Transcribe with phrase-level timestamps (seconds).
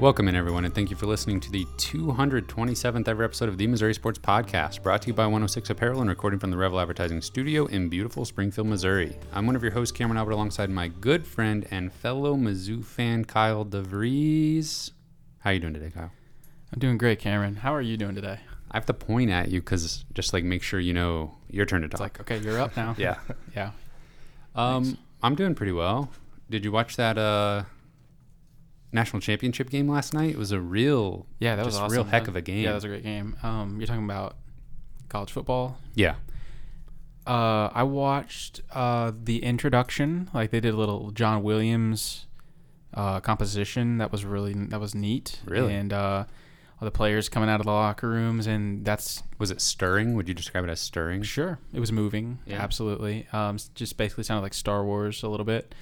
[0.00, 3.66] Welcome in, everyone, and thank you for listening to the 227th ever episode of the
[3.66, 7.20] Missouri Sports Podcast, brought to you by 106 Apparel and recording from the Revel Advertising
[7.20, 9.18] Studio in beautiful Springfield, Missouri.
[9.32, 13.24] I'm one of your hosts, Cameron Albert, alongside my good friend and fellow Mizzou fan,
[13.24, 14.92] Kyle DeVries.
[15.40, 16.12] How are you doing today, Kyle?
[16.72, 17.56] I'm doing great, Cameron.
[17.56, 18.38] How are you doing today?
[18.70, 21.82] I have to point at you because just like make sure you know your turn
[21.82, 21.94] to talk.
[21.94, 22.94] It's like, okay, you're up now.
[22.98, 23.16] yeah.
[23.56, 23.72] Yeah.
[24.54, 25.00] Um, Thanks.
[25.24, 26.08] I'm doing pretty well.
[26.48, 27.64] Did you watch that uh,
[28.92, 30.30] national championship game last night?
[30.30, 31.92] It was a real, Yeah, that was awesome.
[31.92, 32.62] real heck of a game.
[32.64, 33.36] Yeah, that was a great game.
[33.42, 34.36] Um, you're talking about
[35.08, 35.78] college football.
[35.94, 36.14] yeah.
[37.26, 40.30] Uh, I watched uh, the introduction.
[40.32, 42.26] Like they did a little John Williams
[42.94, 43.98] uh, composition.
[43.98, 45.38] That was really that was neat.
[45.44, 45.74] Really?
[45.74, 46.24] And uh,
[46.80, 50.14] all the players coming out of the locker rooms, and that's Was it stirring?
[50.14, 51.22] Would you describe it as stirring?
[51.22, 52.38] Sure, it was moving.
[52.46, 52.62] Yeah.
[52.62, 53.26] Absolutely.
[53.34, 55.74] Um, just basically sounded like Star Wars a little bit.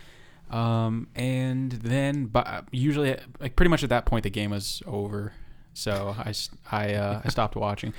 [0.51, 5.33] Um, and then, but usually, like pretty much at that point, the game was over.
[5.75, 6.33] So I,
[6.71, 7.93] I, uh, I stopped watching.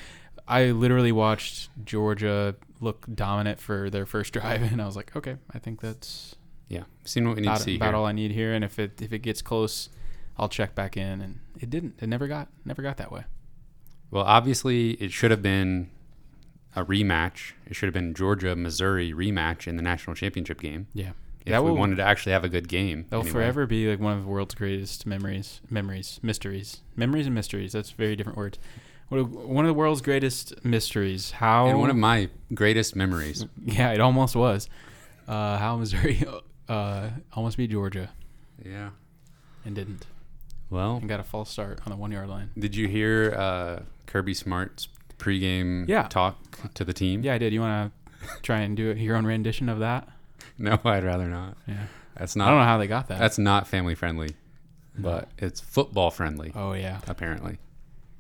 [0.47, 5.35] I literally watched Georgia look dominant for their first drive, and I was like, okay,
[5.53, 6.35] I think that's
[6.69, 6.83] Yeah.
[7.03, 7.95] Seen what we need about, to see about here.
[7.95, 8.53] all I need here.
[8.53, 9.89] And if it if it gets close,
[10.37, 11.21] I'll check back in.
[11.21, 11.95] And it didn't.
[12.01, 13.25] It never got never got that way.
[14.09, 15.89] Well, obviously, it should have been
[16.77, 17.51] a rematch.
[17.65, 20.87] It should have been Georgia Missouri rematch in the national championship game.
[20.93, 21.11] Yeah.
[21.47, 23.05] If That we will- wanted to actually have a good game.
[23.09, 23.31] They'll anyway.
[23.33, 27.71] forever be like one of the world's greatest memories, memories, mysteries, memories and mysteries.
[27.73, 28.57] That's very different words.
[29.09, 31.31] One of- One of the world's greatest mysteries.
[31.31, 31.67] How?
[31.67, 33.45] And one of my greatest memories.
[33.65, 34.69] yeah, it almost was.
[35.27, 36.23] Uh, how Missouri
[36.69, 38.09] uh, almost beat Georgia
[38.65, 38.89] Yeah.
[39.65, 40.05] and didn't,
[40.69, 42.49] Well, and got a false start on the one yard line.
[42.59, 46.03] did you hear uh, Kirby Smart's pregame Yeah.
[46.09, 47.23] talk to the team?
[47.23, 47.53] Yeah, I did.
[47.53, 50.07] You want to try and do your own rendition of that?
[50.59, 51.57] No, I'd rather not.
[51.67, 51.85] Yeah.
[52.17, 52.47] That's not.
[52.47, 53.19] I don't know how they got that.
[53.19, 54.31] That's not family friendly,
[54.97, 57.59] but it's football friendly oh yeah, apparently.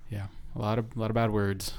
[0.09, 0.27] yeah.
[0.55, 1.73] A lot of a lot of bad words.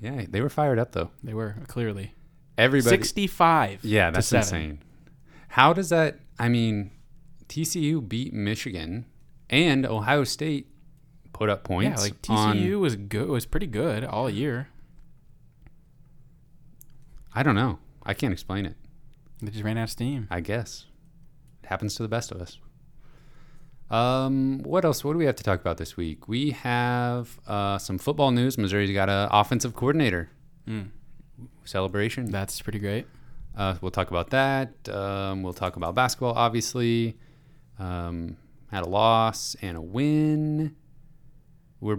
[0.00, 1.10] Yeah, they were fired up though.
[1.24, 2.14] They were clearly
[2.58, 2.94] Everybody.
[2.96, 3.84] sixty-five.
[3.84, 4.42] Yeah, that's seven.
[4.42, 4.78] insane.
[5.48, 6.18] How does that?
[6.38, 6.90] I mean,
[7.48, 9.06] TCU beat Michigan
[9.48, 10.66] and Ohio State
[11.32, 12.00] put up points.
[12.02, 13.28] Yeah, like on- TCU was good.
[13.28, 14.68] Was pretty good all year.
[17.34, 17.78] I don't know.
[18.02, 18.76] I can't explain it.
[19.42, 20.28] They just ran out of steam.
[20.30, 20.86] I guess
[21.62, 22.58] it happens to the best of us.
[23.90, 25.04] Um, what else?
[25.04, 26.26] What do we have to talk about this week?
[26.28, 28.56] We have uh, some football news.
[28.56, 30.30] Missouri's got an offensive coordinator
[30.68, 30.90] Mm.
[31.64, 32.30] celebration.
[32.30, 33.06] That's pretty great.
[33.56, 34.88] Uh, we'll talk about that.
[34.88, 37.18] Um, we'll talk about basketball, obviously.
[37.78, 38.36] Um,
[38.70, 40.76] had a loss and a win.
[41.80, 41.98] We're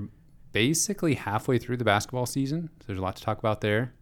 [0.54, 3.94] basically halfway through the basketball season, so there's a lot to talk about there.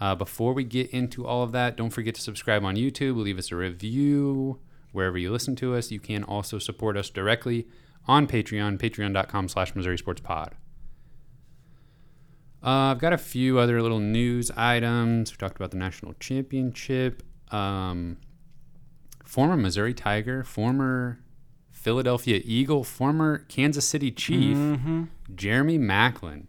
[0.00, 3.38] Uh, before we get into all of that, don't forget to subscribe on YouTube, leave
[3.38, 4.58] us a review
[4.92, 5.90] wherever you listen to us.
[5.90, 7.68] You can also support us directly
[8.08, 10.54] on Patreon, patreon.com slash Missouri Sports Pod.
[12.62, 15.32] Uh, I've got a few other little news items.
[15.32, 17.22] We talked about the national championship.
[17.52, 18.18] Um,
[19.24, 21.20] former Missouri Tiger, former
[21.70, 25.04] Philadelphia Eagle, former Kansas City Chief, Mm-hmm.
[25.34, 26.46] Jeremy Maclin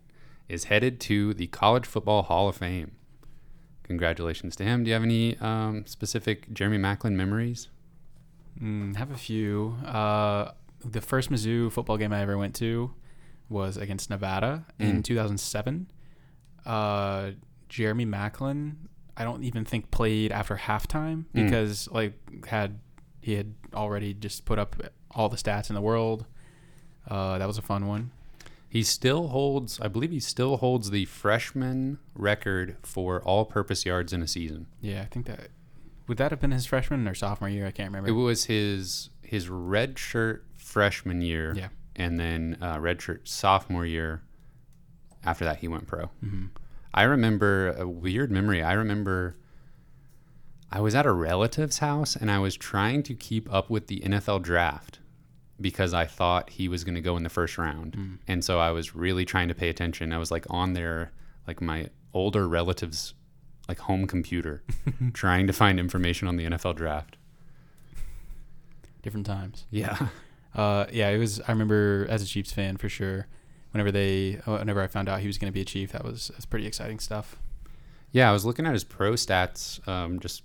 [0.50, 2.92] is headed to the College Football Hall of Fame.
[3.84, 4.84] Congratulations to him.
[4.84, 7.68] Do you have any um, specific Jeremy Maclin memories?
[8.62, 9.76] Mm, have a few.
[9.86, 10.52] Uh,
[10.84, 12.94] the first Mizzou football game I ever went to
[13.50, 15.04] was against Nevada in Mm.
[15.04, 15.88] 2007.
[16.66, 17.32] Uh,
[17.70, 18.76] Jeremy Maclin,
[19.18, 21.46] I don't even think played after halftime Mm.
[21.46, 22.14] because like
[22.46, 22.80] had
[23.22, 24.76] he had already just put up
[25.12, 26.26] all the stats in the world.
[27.08, 28.12] Uh, that was a fun one.
[28.72, 34.14] He still holds, I believe he still holds the freshman record for all purpose yards
[34.14, 34.68] in a season.
[34.80, 35.50] Yeah, I think that
[36.08, 37.68] would that have been his freshman or sophomore year?
[37.68, 38.10] I can't remember.
[38.10, 41.68] It was his his red shirt freshman year, Yeah.
[41.98, 44.22] and then uh, red shirt sophomore year.
[45.24, 46.06] After that, he went pro.
[46.22, 46.46] hmm
[46.94, 48.64] I remember a weird memory.
[48.64, 49.36] I remember
[50.72, 54.00] I was at a relative's house and I was trying to keep up with the
[54.02, 55.00] NFL draft
[55.62, 57.94] because I thought he was going to go in the first round.
[57.94, 58.18] Mm.
[58.28, 60.12] And so I was really trying to pay attention.
[60.14, 61.12] I was like on their
[61.48, 63.14] like my older relatives
[63.68, 64.64] like home computer
[65.14, 67.18] trying to find information on the NFL draft.
[69.02, 69.66] Different times.
[69.72, 70.08] Yeah.
[70.54, 71.40] Uh, yeah, it was.
[71.40, 73.28] I remember as a Chiefs fan for sure.
[73.72, 76.30] Whenever they, whenever I found out he was going to be a Chief, that was
[76.34, 77.38] that's pretty exciting stuff.
[78.12, 80.44] Yeah, I was looking at his pro stats um, just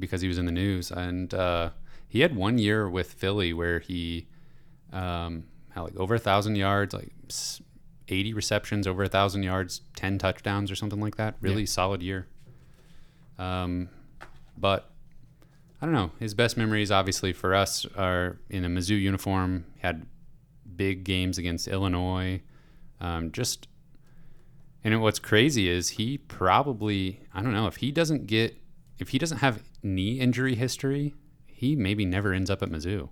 [0.00, 1.70] because he was in the news, and uh,
[2.08, 4.26] he had one year with Philly where he
[4.94, 7.12] um, had like over a thousand yards, like
[8.08, 11.36] eighty receptions, over a thousand yards, ten touchdowns or something like that.
[11.40, 11.66] Really Yeah.
[11.66, 12.26] solid year.
[13.38, 13.88] Um,
[14.56, 14.90] but
[15.82, 16.12] I don't know.
[16.20, 19.66] His best memories, obviously, for us are in a Mizzou uniform.
[19.80, 20.06] Had
[20.76, 22.40] big games against Illinois.
[23.00, 23.68] Um, just
[24.84, 28.56] and what's crazy is he probably I don't know if he doesn't get
[28.98, 31.14] if he doesn't have knee injury history,
[31.46, 33.08] he maybe never ends up at Mizzou.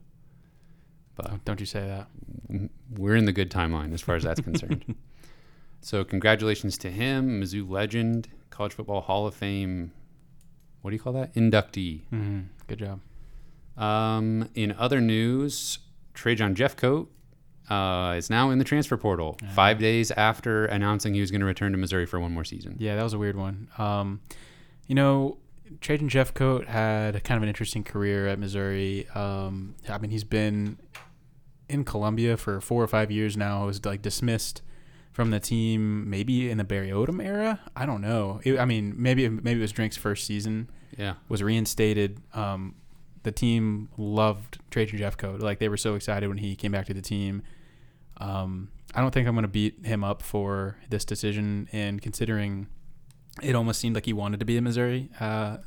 [1.15, 2.09] But Don't you say that.
[2.97, 4.95] we're in the good timeline as far as that's concerned.
[5.85, 9.91] So congratulations to him, Mizzou legend, College Football Hall of Fame.
[10.81, 11.35] What do you call that?
[11.35, 12.03] Inductee.
[12.11, 13.01] hmm Good job.
[13.77, 15.81] Um, in other news,
[16.15, 17.09] Trajan Jeffcoat
[17.69, 19.37] uh, is now in the transfer portal.
[19.57, 22.77] Five days after announcing he was going to return to Missouri for one more season.
[22.79, 23.67] Yeah, that was a weird one.
[23.77, 24.21] Um,
[24.87, 25.39] you know,
[25.81, 29.09] Trajan Jeffcoat had a kind of an interesting career at Missouri.
[29.15, 30.79] Um, I mean, he's been
[31.69, 33.67] in Columbia for four or five years now.
[33.67, 34.63] Was like dismissed
[35.13, 37.61] from the team, maybe in the Barry Odom era.
[37.77, 38.41] I don't know.
[38.45, 40.71] It, I mean, maybe maybe it was Drink's first season.
[40.97, 41.15] Yeah.
[41.29, 42.21] Was reinstated.
[42.35, 42.75] Um,
[43.23, 45.41] the team loved Trajan Jeffcoat.
[45.41, 47.43] Like they were so excited when he came back to the team.
[48.19, 51.69] Um, I don't think I'm going to beat him up for this decision.
[51.73, 52.67] And considering
[53.43, 55.59] it almost seemed like he wanted to be in Missouri uh,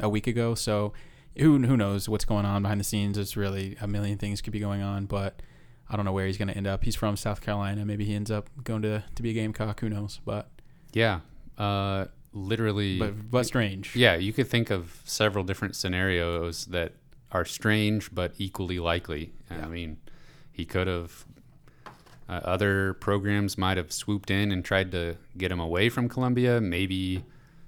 [0.00, 0.92] a week ago, so
[1.38, 3.16] who who knows what's going on behind the scenes?
[3.18, 5.40] It's really a million things could be going on, but
[5.88, 6.84] I don't know where he's going to end up.
[6.84, 7.84] He's from South Carolina.
[7.84, 9.80] Maybe he ends up going to to be a Gamecock.
[9.80, 10.20] Who knows?
[10.24, 10.50] But
[10.92, 11.20] Yeah.
[11.56, 12.98] Uh, literally.
[12.98, 13.94] but but strange.
[13.96, 16.94] yeah, you could think of several different scenarios that
[17.32, 19.32] are strange but equally likely.
[19.50, 19.98] I mean,
[20.52, 21.24] he could have.
[22.28, 26.60] Uh, other programs might have swooped in and tried to get him away from Columbia.
[26.60, 27.24] Maybe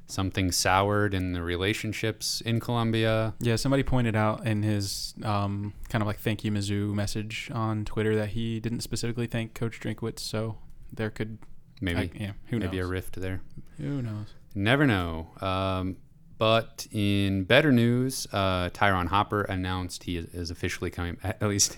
[0.09, 3.35] something soured in the relationships in Columbia.
[3.41, 7.85] Yeah, somebody pointed out in his um, kind of like thank you Mizzou message on
[7.85, 10.57] Twitter that he didn't specifically thank Coach Drinkwitz, so
[10.93, 11.39] there could
[11.81, 13.43] Maybe I- yeah, who maybe a rift there.
[13.79, 14.29] Who knows?
[14.55, 15.29] Never know.
[15.41, 15.97] Um,
[16.39, 21.19] but in better news, uh, TyRon Hopper announced he is, is officially coming.
[21.23, 21.77] At least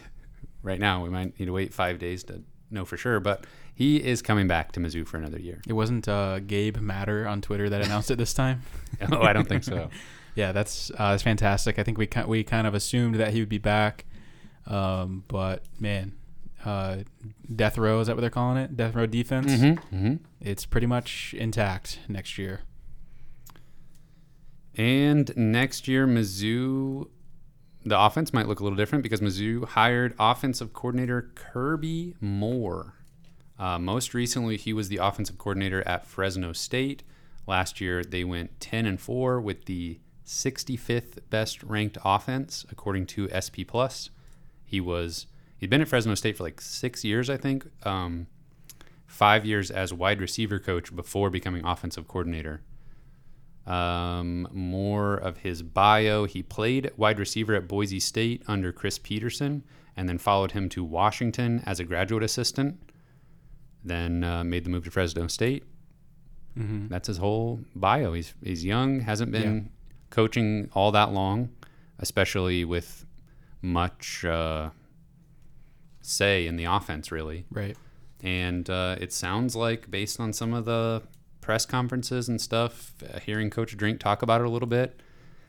[0.63, 3.21] right now, we might need to wait five days to know for sure.
[3.21, 5.61] But he is coming back to Mizzou for another year.
[5.67, 8.63] It wasn't uh, Gabe Matter on Twitter that announced it this time.
[9.13, 9.91] oh, I don't think so.
[10.35, 11.81] Yeah, that's uh, that's fantastic.
[11.81, 14.05] I think we we kind of assumed that he would be back,
[14.69, 16.13] um, but man,
[16.65, 16.99] uh,
[17.57, 18.77] death row is that what they're calling it?
[18.77, 19.51] Death row defense.
[19.51, 19.97] Mm-hmm.
[19.97, 20.15] Mm-hmm.
[20.41, 22.61] It's pretty much intact next year.
[24.77, 27.09] And next year, Mizzou,
[27.91, 32.95] the offense might look a little different because Mizzou hired offensive coordinator Kirby Moore.
[33.59, 37.03] Uh, most recently, he was the offensive coordinator at Fresno State.
[37.47, 43.29] Last year, they went 10 and 4 with the 65th best ranked offense according to
[43.33, 44.11] SP Plus.
[44.65, 45.27] He was
[45.57, 47.67] he'd been at Fresno State for like six years, I think.
[47.85, 48.27] Um,
[49.07, 52.61] five years as wide receiver coach before becoming offensive coordinator.
[53.69, 56.25] Um, more of his bio.
[56.25, 59.63] He played wide receiver at Boise State under Chris Petersen
[59.95, 62.81] and then followed him to Washington as a graduate assistant.
[63.85, 65.65] Then uh, made the move to Fresno State.
[66.59, 66.89] Mm-hmm.
[66.89, 68.15] That's his whole bio.
[68.15, 69.71] He's, he's young, hasn't been
[70.09, 71.51] coaching all that long,
[71.99, 73.05] especially with
[73.61, 74.71] much uh,
[76.01, 77.45] say in the offense, really.
[77.51, 77.77] Right.
[78.23, 81.03] And uh, it sounds like, based on some of the
[81.49, 85.01] press conferences and stuff, uh, hearing Coach Drink talk about it a little bit,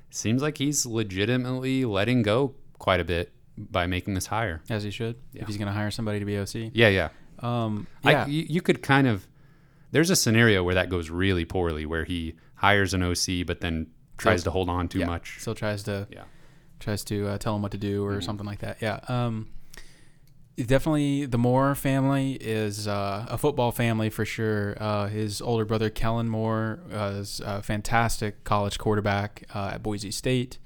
[0.10, 4.62] seems like he's legitimately letting go quite a bit by making this hire.
[4.70, 5.18] As he should.
[5.34, 5.42] Yeah.
[5.42, 6.72] If he's going to hire somebody to be OC.
[6.74, 7.10] Yeah, yeah.
[7.40, 8.28] Um, I, yeah.
[8.28, 9.28] you, you could kind of.
[9.92, 13.88] There's a scenario where that goes really poorly, where he hires an OC, but then
[14.18, 15.06] tries to hold on too yeah.
[15.06, 15.36] much.
[15.42, 16.24] Still tries to Yeah.
[16.80, 18.24] tries to uh, tell him what to do or Mhm.
[18.24, 18.78] something like that.
[18.82, 19.02] Yeah.
[19.10, 19.50] Um,
[20.68, 24.76] definitely the Moore family is uh, a football family for sure.
[24.80, 30.58] Uh, his older brother Kellen Moore is a fantastic college quarterback uh, at Boise State,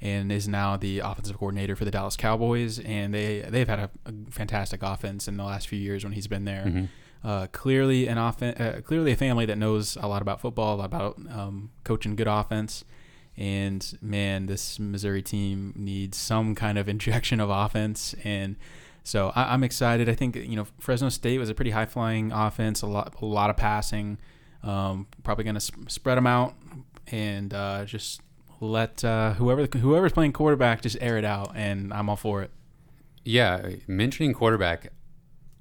[0.00, 2.78] and is now the offensive coordinator for the Dallas Cowboys.
[2.80, 6.26] And they they've had a, a fantastic offense in the last few years when he's
[6.26, 6.64] been there.
[6.66, 6.88] Mhm.
[7.22, 11.16] Uh, clearly an offen- uh, clearly a family that knows a lot about football, about
[11.30, 12.84] um, coaching good offense.
[13.36, 18.14] And man, this Missouri team needs some kind of injection of offense.
[18.24, 18.56] And
[19.04, 20.08] so I, I'm excited.
[20.08, 23.24] I think you know Fresno State was a pretty high flying offense, a lot a
[23.24, 24.18] lot of passing.
[24.64, 26.54] Um, probably going to sp- spread them out
[27.08, 28.22] and uh, just
[28.60, 31.52] let uh, whoever whoever's playing quarterback just air it out.
[31.54, 32.50] And I'm all for it.
[33.24, 34.88] Yeah, mentioning quarterback,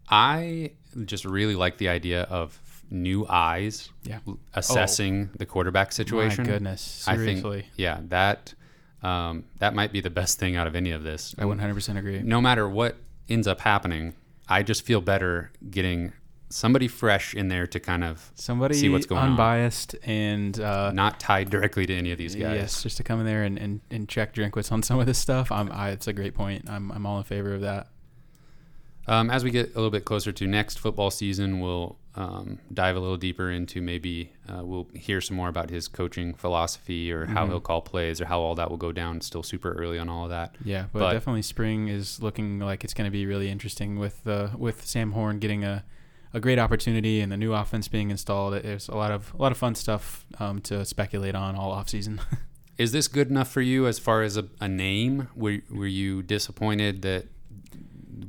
[0.10, 0.72] I
[1.06, 2.60] just really like the idea of
[2.90, 4.20] new eyes Yeah.
[4.54, 6.44] assessing the quarterback situation.
[6.46, 8.54] My goodness, I think- seriously, Yeah, that
[9.02, 11.36] um, that might be the best thing out of any of this.
[11.38, 12.22] I 100% agree.
[12.22, 12.96] No matter what
[13.30, 14.14] ends up happening,
[14.48, 16.14] I just feel better getting
[16.50, 19.32] somebody fresh in there to kind of Somebody see what's going on.
[19.32, 22.56] unbiased and uh, not tied directly to any of these guys.
[22.56, 25.18] yes, just to come in there and, and, and check Drinkwitz on some of this
[25.18, 25.52] stuff.
[25.52, 26.70] I'm, I, it's a great point.
[26.70, 27.88] I'm, I'm all in favor of that.
[29.08, 32.96] Um, as we get a little bit closer to next football season, we'll um, dive
[32.96, 37.26] a little deeper into maybe uh, we'll hear some more about his coaching philosophy or
[37.26, 37.50] how Mhm.
[37.50, 39.20] he'll call plays or how all that will go down.
[39.22, 40.56] Still super early on all of that.
[40.64, 44.28] Yeah, but, But- definitely spring is looking like it's going to be really interesting with
[44.28, 45.84] uh, with Sam Horn getting a,
[46.34, 48.54] a great opportunity and the new offense being installed.
[48.62, 51.90] There's a lot of a lot of fun stuff um, to speculate on all off
[51.90, 52.22] season.
[52.78, 55.28] Is this good enough for you as far as a, a name?
[55.36, 57.26] Were, were you disappointed that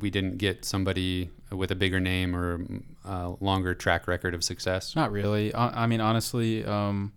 [0.00, 2.64] we didn't get somebody with a bigger name or
[3.04, 4.94] a longer track record of success?
[4.96, 5.54] Not really.
[5.54, 7.12] I, I mean, honestly, um,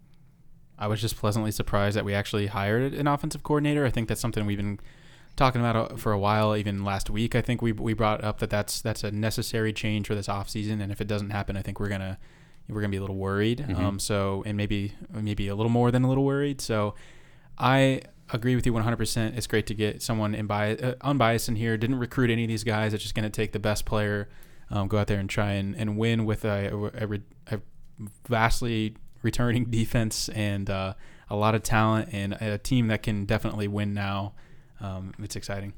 [0.78, 3.86] I was just pleasantly surprised that we actually hired an offensive coordinator.
[3.86, 4.80] I think that's something we've been
[5.36, 6.56] talking about uh, for a while.
[6.56, 10.08] Even last week, I think we we brought up that that's that's a necessary change
[10.08, 10.82] for this offseason.
[10.82, 12.18] and if it doesn't happen, I think we're gonna
[12.70, 13.66] we're gonna be a little worried.
[13.68, 13.80] Mhm.
[13.80, 16.62] Um, so and maybe maybe a little more than a little worried.
[16.62, 16.96] So
[17.58, 19.38] I agree with you 100%.
[19.38, 21.78] It's great to get someone imbi- uh, unbiased in here.
[21.78, 22.94] Didn't recruit any of these guys.
[22.94, 24.30] It's just going to take the best player,
[24.70, 27.60] um, go out there and try and, and win with a, a, a,
[28.28, 30.94] vastly returning defense and uh,
[31.30, 34.34] a lot of talent and a team that can definitely win now.
[34.80, 35.74] Um, it's exciting.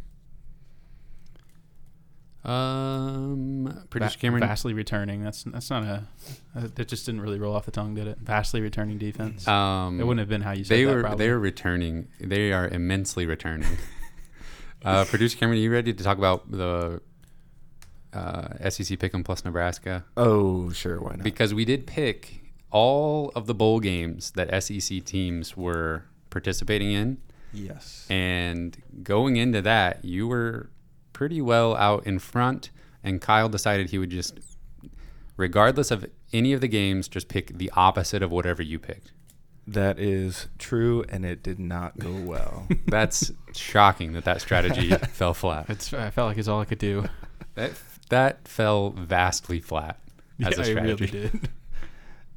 [2.43, 4.41] Um, producer Va- Cameron.
[4.41, 5.23] vastly returning.
[5.23, 6.07] That's that's not a
[6.55, 8.17] uh, that just didn't really roll off the tongue, did it?
[8.19, 9.45] Vastly returning defense.
[9.47, 10.95] Um, it wouldn't have been how you said they that.
[10.95, 11.25] were probably.
[11.25, 12.07] they were returning.
[12.19, 13.77] They are immensely returning.
[14.85, 17.01] uh, producer Cameron, are you ready to talk about the
[18.13, 20.05] uh, SEC Pick'em plus Nebraska?
[20.15, 21.23] Oh, sure, why not?
[21.23, 22.41] Because we did pick
[22.71, 27.17] all of the bowl games that SEC teams were participating in,
[27.51, 28.05] yes.
[28.09, 30.69] and going into that, you were
[31.19, 32.69] pretty well out in front.
[33.03, 34.39] And Kyle decided he would just,
[35.35, 39.11] regardless of any of the games, just pick the opposite of whatever you picked.
[39.67, 42.69] That is true, and it did not go well.
[42.87, 45.69] That's shocking that that strategy fell flat.
[45.69, 47.09] It's, I felt like it's all I could do.
[47.55, 47.73] That
[48.07, 49.99] that fell vastly flat
[50.41, 50.79] as yeah, a strategy.
[50.79, 51.29] I really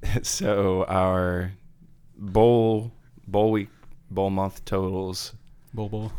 [0.03, 0.27] did.
[0.27, 1.53] so our
[2.19, 2.91] bowl
[3.29, 3.69] bowl week
[4.11, 5.35] bowl month totals
[5.73, 6.13] bowl bull.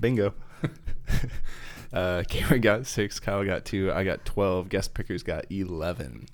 [0.00, 0.34] Bingo.
[1.92, 4.68] uh, Cameron got six, Kyle got two, I got twelve.
[4.68, 6.26] Guest pickers got eleven.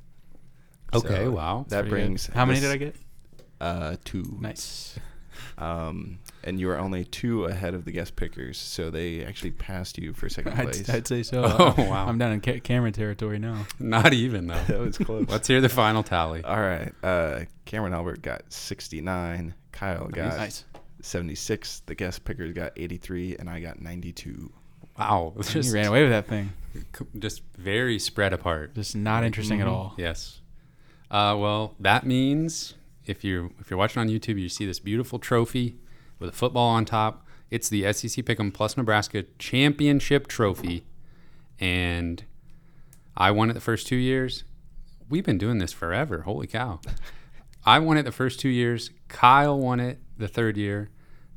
[0.94, 1.64] Okay, So wow.
[1.68, 1.90] That Pretty good.
[1.90, 2.96] brings How many this- did I get?
[3.60, 4.38] Uh, two.
[4.40, 4.98] Nice.
[5.58, 9.98] Um, and you were only two ahead of the guest pickers, so they actually passed
[9.98, 10.88] you for second place.
[10.88, 11.42] I'd, I'd say so.
[11.44, 12.06] Oh, wow.
[12.06, 13.66] I'm down in Ca- Cameron territory now.
[13.78, 14.62] Not even though.
[14.68, 15.26] that was close.
[15.28, 16.42] Let's hear the final tally.
[16.44, 16.92] All right.
[17.02, 19.54] Uh, Cameron Albert got 69.
[19.72, 20.64] Kyle got Nice.
[21.02, 21.80] 76.
[21.86, 24.52] The guest pickers got 83, and I got 92.
[24.98, 26.52] Wow, it's you ran away with that thing.
[27.18, 28.74] just very spread apart.
[28.74, 29.70] Just not interesting at Mhm.
[29.70, 29.94] all.
[29.98, 30.40] Yes.
[31.10, 35.18] Uh, well, that means if you if you're watching on YouTube, you see this beautiful
[35.18, 35.76] trophy
[36.18, 37.26] with a football on top.
[37.50, 40.84] It's the SEC Pick'em Plus Nebraska Championship Trophy,
[41.60, 42.24] and
[43.16, 44.44] I won it the first two years.
[45.08, 46.22] We've been doing this forever.
[46.22, 46.80] Holy cow!
[47.66, 48.90] I won it the first two years.
[49.08, 50.88] Kyle won it the third year.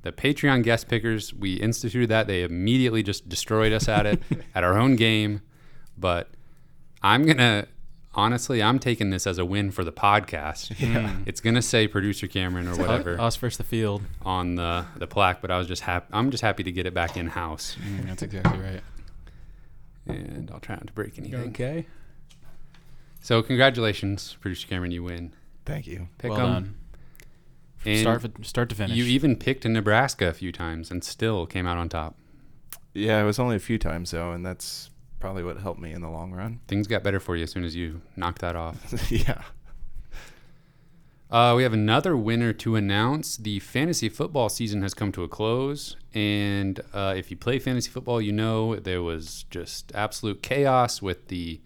[0.04, 2.28] The Patreon guest pickers, we instituted that.
[2.28, 4.22] They immediately just destroyed us at it
[4.56, 5.42] at our own game.
[5.98, 6.30] But
[7.02, 7.68] I'm gonna
[8.14, 10.80] honestly, I'm taking this as a win for the podcast.
[10.80, 11.16] Yeah.
[11.26, 14.04] It's gonna say producer Cameron or whatever Us versus the field.
[14.22, 16.06] on the the plaque, but I was just happy.
[16.14, 18.82] I'm just happy to get it back in house, Mm, that's exactly right.
[20.08, 21.50] and I'll try not to break anything.
[21.50, 21.88] Okay.
[23.22, 25.34] So congratulations, producer Cameron, you win.
[25.66, 26.10] Thank you.
[26.20, 26.76] Pick well 'em.
[27.86, 27.94] Done.
[27.94, 28.98] And start f- start to finish.
[28.98, 32.16] You even picked in Nebraska a few times and still came out on top.
[32.94, 34.90] Yeah, it was only a few times, though, and that's
[35.20, 36.60] probably what helped me in the long run.
[36.68, 39.12] Things got better for you as soon as you knocked that off.
[39.12, 39.42] yeah.
[41.30, 43.36] Uh, we have another winner to announce.
[43.36, 47.90] The fantasy football season has come to a close, and uh, if you play fantasy
[47.90, 51.60] football, you know there was just absolute chaos with the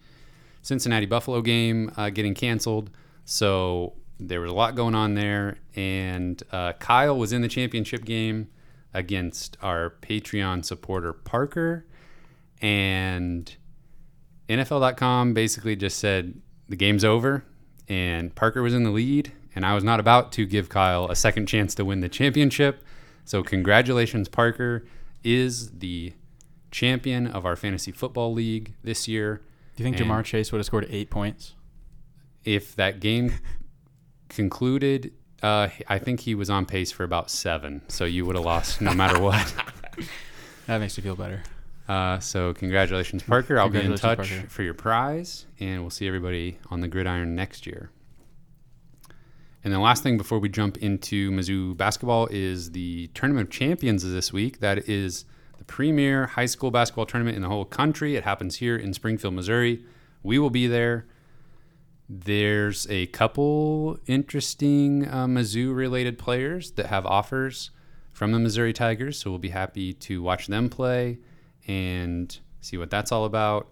[0.62, 2.90] Cincinnati Buffalo game uh, getting canceled.
[3.24, 3.92] So
[4.28, 8.48] there was a lot going on there, and uh, Kyle was in the championship game
[8.92, 11.86] against our Patreon supporter Parker,
[12.60, 13.54] and
[14.48, 17.44] NFL.com basically just said the game's over,
[17.88, 21.16] and Parker was in the lead, and I was not about to give Kyle a
[21.16, 22.84] second chance to win the championship.
[23.24, 24.86] So congratulations, Parker
[25.24, 26.12] is the
[26.70, 29.42] champion of our fantasy football league this year.
[29.76, 31.54] Do you think and- Ja'Marr Chase would have scored eight points?
[32.44, 33.34] If that game
[34.30, 37.82] concluded, uh, I think he was on pace for about seven.
[37.88, 39.54] So you would have lost no matter what.
[40.66, 41.42] That makes me feel better.
[41.88, 43.58] Uh, so congratulations, Parker.
[43.58, 44.46] I'll be in touch Parker.
[44.48, 47.90] for your prize, and we'll see everybody on the gridiron next year.
[49.64, 54.08] And the last thing before we jump into Mizzou basketball is the Tournament of Champions
[54.08, 54.60] this week.
[54.60, 55.24] That is
[55.58, 58.14] the premier high school basketball tournament in the whole country.
[58.14, 59.82] It happens here in Springfield, Missouri.
[60.22, 61.06] We will be there.
[62.12, 67.70] There's a couple interesting uh, Mizzou related players that have offers
[68.10, 71.18] from the Missouri Tigers, so we'll be happy to watch them play
[71.68, 73.68] and see what that's all about.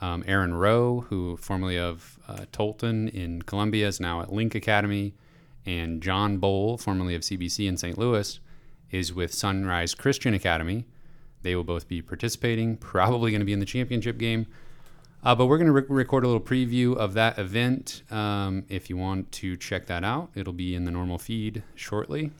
[0.00, 5.14] Um, Aaron Rowe, who formerly of uh, Tolton in Columbia, is now at Link Academy,
[5.66, 7.98] and John Bowl, formerly of CBC in St.
[7.98, 8.38] Louis,
[8.92, 10.86] is with Sunrise Christian Academy.
[11.42, 14.46] They will both be participating, probably going to be in the championship game.
[15.24, 18.02] Uh, but we're going to re- record a little preview of that event.
[18.10, 22.32] Um, if you want to check that out, it'll be in the normal feed shortly.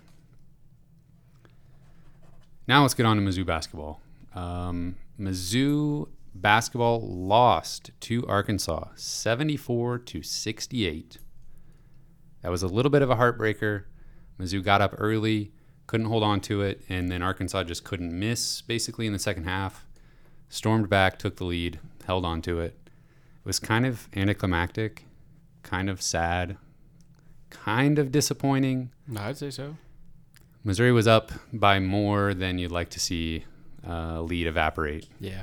[2.67, 4.01] Now let's get on to Mizzou basketball.
[4.35, 11.19] Um, Mizzou basketball lost to Arkansas 74 to 68.
[12.43, 13.85] That was a little bit of a heartbreaker.
[14.41, 15.53] Mizzou got up early,
[15.87, 19.45] couldn't hold on to it, and then Arkansas just couldn't miss basically in the second
[19.45, 19.87] half.
[20.49, 22.77] Stormed back, took the lead, held on to it.
[22.85, 25.05] It was kind of anticlimactic,
[25.63, 26.57] kind of sad,
[27.51, 28.91] kind of disappointing.
[29.17, 29.77] I'd say so.
[30.65, 33.45] Missouri was up by more than you'd like to see
[33.87, 35.09] uh, lead evaporate.
[35.19, 35.43] Yeah.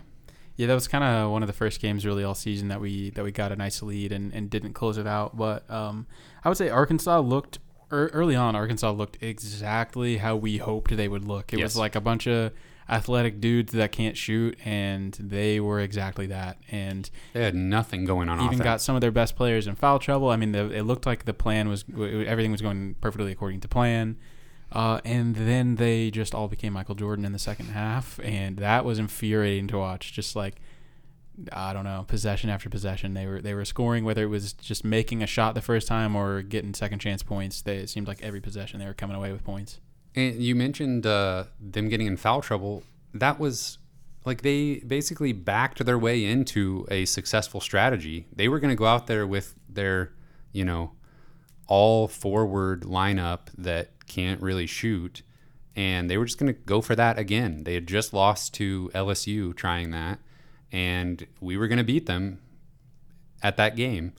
[0.55, 3.11] Yeah, that was kind of one of the first games really all season that we
[3.11, 5.37] that we got a nice lead and, and didn't close it out.
[5.37, 6.05] But um,
[6.43, 7.59] I would say Arkansas looked
[7.93, 8.55] er, early on.
[8.57, 11.53] Arkansas looked exactly how we hoped they would look.
[11.53, 11.63] It Yes.
[11.65, 12.51] was like a bunch of
[12.89, 16.57] athletic dudes that can't shoot, and they were exactly that.
[16.71, 18.61] And They had nothing going on even offense.
[18.63, 20.29] got some of their best players in foul trouble.
[20.29, 23.67] I mean, the, it looked like the plan was everything was going perfectly according to
[23.67, 24.17] plan.
[24.71, 28.85] Uh, and then they just all became Michael Jordan in the second half, and that
[28.85, 30.13] was infuriating to watch.
[30.13, 30.55] Just like
[31.53, 34.03] I don't know, possession after possession, they were they were scoring.
[34.03, 37.61] Whether it was just making a shot the first time or getting second chance points,
[37.61, 39.79] they, it seemed like every possession they were coming away with points.
[40.15, 42.83] And you mentioned uh, them getting in foul trouble.
[43.13, 43.77] That was
[44.25, 48.27] like they basically backed their way into a successful strategy.
[48.35, 50.11] They were going to go out there with their,
[50.51, 50.91] you know,
[51.67, 55.21] all forward lineup that can't really shoot.
[55.75, 57.63] And they were just going to go for that again.
[57.63, 60.19] They had just lost to LSU trying that.
[60.71, 62.41] And we were going to beat them
[63.41, 64.13] at that game.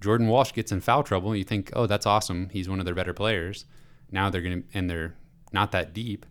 [0.00, 1.34] Jordan Walsh gets in foul trouble.
[1.34, 2.50] You think, oh, that's awesome.
[2.50, 3.64] He's one of their better players.
[4.10, 5.14] Now they're going to, and they're
[5.52, 6.26] not that deep.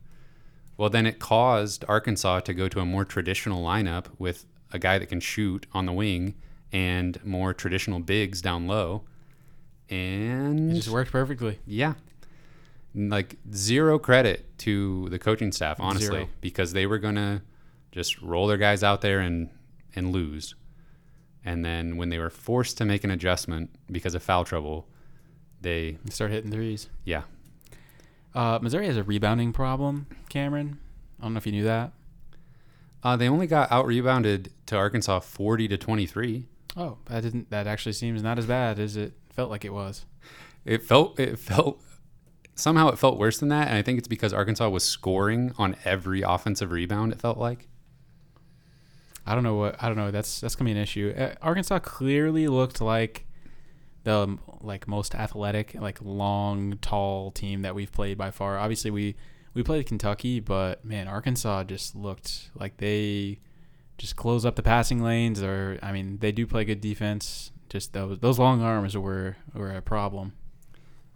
[0.78, 4.98] Well, then it caused Arkansas to go to a more traditional lineup with a guy
[4.98, 6.36] that can shoot on the wing
[6.72, 9.04] and more traditional bigs down low.
[9.90, 11.60] And It just worked perfectly.
[11.66, 11.94] yeah.
[12.96, 16.30] Like zero credit to the coaching staff, honestly, Zero.
[16.42, 17.42] because they were gonna
[17.92, 19.50] just roll their guys out there and
[19.96, 20.56] and lose.
[21.46, 24.88] And then when they were forced to make an adjustment because of foul trouble,
[25.62, 26.90] they Start hitting threes.
[27.06, 27.24] yeah.
[28.34, 30.80] Uh, Missouri has a rebounding problem, Cameron.
[31.20, 31.92] I don't know if you knew that.
[33.04, 36.46] Uh, they only got out rebounded to Arkansas forty to twenty three.
[36.78, 37.50] Oh, that didn't.
[37.50, 40.06] That actually seems not as bad as it felt like it was.
[40.66, 41.82] It felt it felt
[42.56, 45.76] somehow it felt worse than that, and I think it's because Arkansas was scoring on
[45.84, 47.12] every offensive rebound.
[47.12, 47.68] It felt like.
[49.26, 50.12] I don't know what I don't know.
[50.12, 51.14] That's that's gonna be an issue.
[51.18, 53.26] Uh, Arkansas clearly looked like
[54.04, 58.58] the um, like most athletic, like long, tall team that we've played by far.
[58.58, 59.16] Obviously, we
[59.54, 63.40] we played Kentucky, but man, Arkansas just looked like they
[63.98, 65.42] just close up the passing lanes.
[65.44, 67.52] Or I mean, they do play good defense.
[67.70, 70.34] Just those those long arms were were a problem.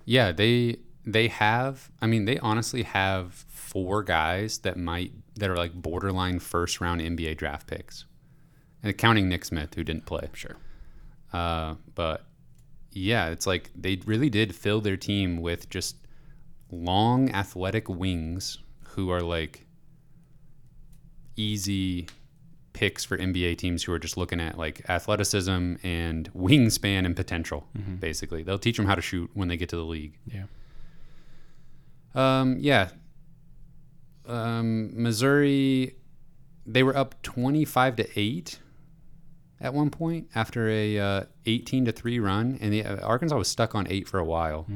[0.05, 1.89] Yeah, they they have.
[2.01, 7.01] I mean, they honestly have four guys that might that are like borderline first round
[7.01, 8.05] NBA draft picks,
[8.83, 10.29] and counting Nick Smith who didn't play.
[10.33, 10.57] Sure.
[11.33, 12.25] Uh, but
[12.95, 15.97] yeah, it's like they really did fill their team with just
[16.71, 19.67] long athletic wings who are like
[21.36, 22.08] easy
[22.71, 27.67] picks for NBA teams who are just looking at like athleticism and wingspan and potential.
[27.99, 30.17] Basically, they'll teach them how to shoot when they get to the league.
[30.25, 30.45] Yeah.
[32.15, 32.89] Um, yeah.
[34.25, 35.95] Um, Missouri,
[36.65, 38.60] they were up 25 to 8
[39.61, 43.47] at one point after a uh, 18 to 3 run, and the, uh, Arkansas was
[43.47, 44.67] stuck on 8 for a while.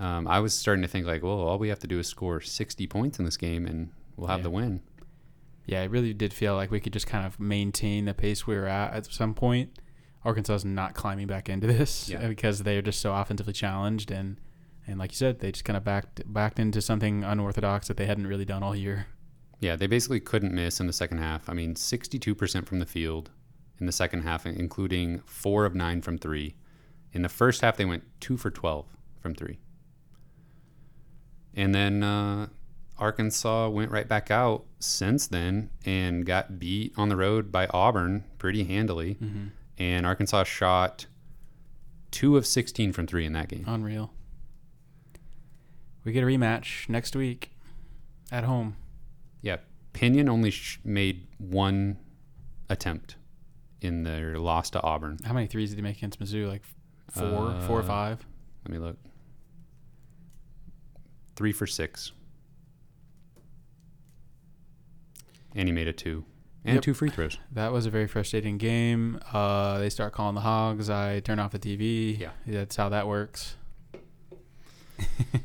[0.00, 2.40] Um, I was starting to think, like, well, all we have to do is score
[2.40, 4.44] 60 points in this game, and we'll have Yeah.
[4.44, 4.80] the win.
[5.66, 8.54] Yeah, it really did feel like we could just kind of maintain the pace we
[8.54, 9.78] were at at some point.
[10.24, 12.26] Arkansas is not climbing back into this Yeah.
[12.28, 14.38] because they're just so offensively challenged and
[14.86, 18.06] and like you said, they just kind of backed backed into something unorthodox that they
[18.06, 19.06] hadn't really done all year.
[19.60, 21.50] Yeah, they basically couldn't miss in the second half.
[21.50, 23.30] I mean, 62% from the field
[23.80, 26.54] in the second half, including four of nine from three.
[27.12, 28.86] In the first half, they went two for 12
[29.20, 29.58] from three.
[31.54, 32.48] And then uh,
[32.98, 38.24] Arkansas went right back out since then and got beat on the road by Auburn
[38.38, 39.14] pretty handily.
[39.14, 39.46] Mm-hmm.
[39.78, 41.06] And Arkansas shot
[42.10, 43.64] two of 16 from three in that game.
[43.66, 44.12] Unreal.
[46.04, 47.52] We get a rematch next week
[48.32, 48.76] at home.
[49.42, 49.58] Yeah,
[49.92, 51.98] Pinion only sh- made one
[52.68, 53.16] attempt
[53.80, 55.18] in their loss to Auburn.
[55.24, 56.48] How many threes did he make against Mizzou?
[56.48, 56.62] Like
[57.10, 58.26] four, four or Uh, five.
[58.64, 58.96] Let me look.
[61.36, 62.12] Three for six.
[65.54, 66.24] And he made a two.
[66.64, 66.82] And Yep.
[66.82, 67.38] two free throws.
[67.52, 69.20] That was a very frustrating game.
[69.32, 70.90] Uh, they start calling the hogs.
[70.90, 72.18] I turn off the TV.
[72.18, 72.30] Yeah.
[72.46, 73.56] that's how that works.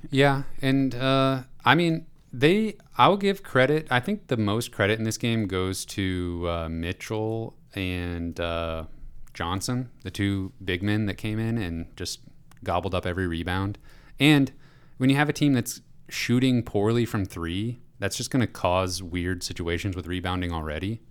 [0.10, 2.76] Yeah, and uh, I mean, they.
[3.00, 3.88] I'll give credit.
[3.90, 8.86] I think the most credit in this game goes to uh, Mitchell and uh,
[9.34, 12.20] Johnson, the two big men that came in and just
[12.64, 13.78] gobbled up every rebound.
[14.20, 14.52] And
[14.98, 19.02] when you have a team that's shooting poorly from three, that's just going to cause
[19.02, 21.02] weird situations with rebounding already.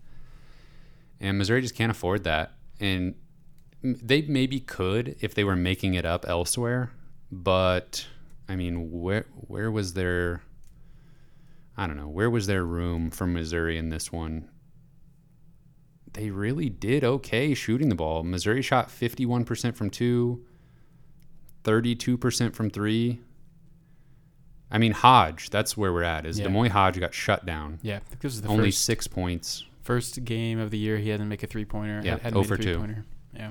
[1.20, 2.52] And Missouri just can't afford that.
[2.80, 3.14] And
[3.82, 6.92] they maybe could if they were making it up elsewhere,
[7.30, 8.06] but
[8.48, 10.42] I mean, where where was their
[11.76, 14.48] I don't know, where was their room for Missouri in this one?
[16.14, 18.22] They really did okay shooting the ball.
[18.22, 20.44] Missouri shot 51% from 2,
[21.64, 23.20] 32% from 3.
[24.70, 26.24] I mean, Hodge, that's where we're at.
[26.26, 26.48] Is Yeah.
[26.48, 27.78] D'Moi Hodge got shut down.
[27.82, 29.64] Yeah, because the Only first, 6 points.
[29.82, 32.00] first game of the year he had to make a three pointer.
[32.04, 32.96] Yeah, 0 made a for two.
[33.34, 33.50] Yeah,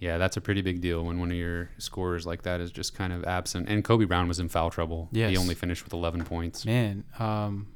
[0.00, 2.94] Yeah, that's a pretty big deal when one of your scorers like that is just
[2.94, 3.68] kind of absent.
[3.68, 5.08] And Kobe Brown was in foul trouble.
[5.12, 5.30] Yes.
[5.30, 6.64] He only finished with 11 points.
[6.64, 7.04] man.
[7.18, 7.68] Um,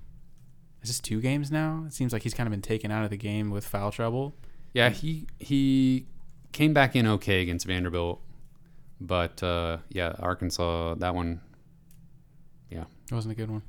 [0.85, 1.85] is this two games now?
[1.87, 4.37] It seems like he's kind of been taken out of the game with foul trouble.
[4.75, 6.07] Yeah, he he
[6.53, 8.20] came back in okay against Vanderbilt,
[9.01, 11.40] but uh, yeah, Arkansas that one.
[12.68, 13.62] Yeah, it wasn't a good one.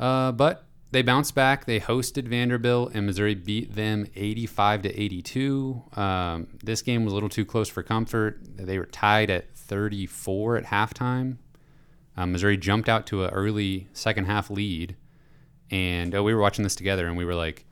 [0.00, 1.66] Uh, but they bounced back.
[1.66, 5.82] They hosted Vanderbilt, and Missouri beat them 85 to 82.
[5.94, 8.40] Um, this game was a little too close for comfort.
[8.56, 11.36] They were tied at 34 at halftime.
[12.16, 14.96] Um, Missouri jumped out to an early second half lead,
[15.74, 17.64] and oh, we were watching this together, and we were like,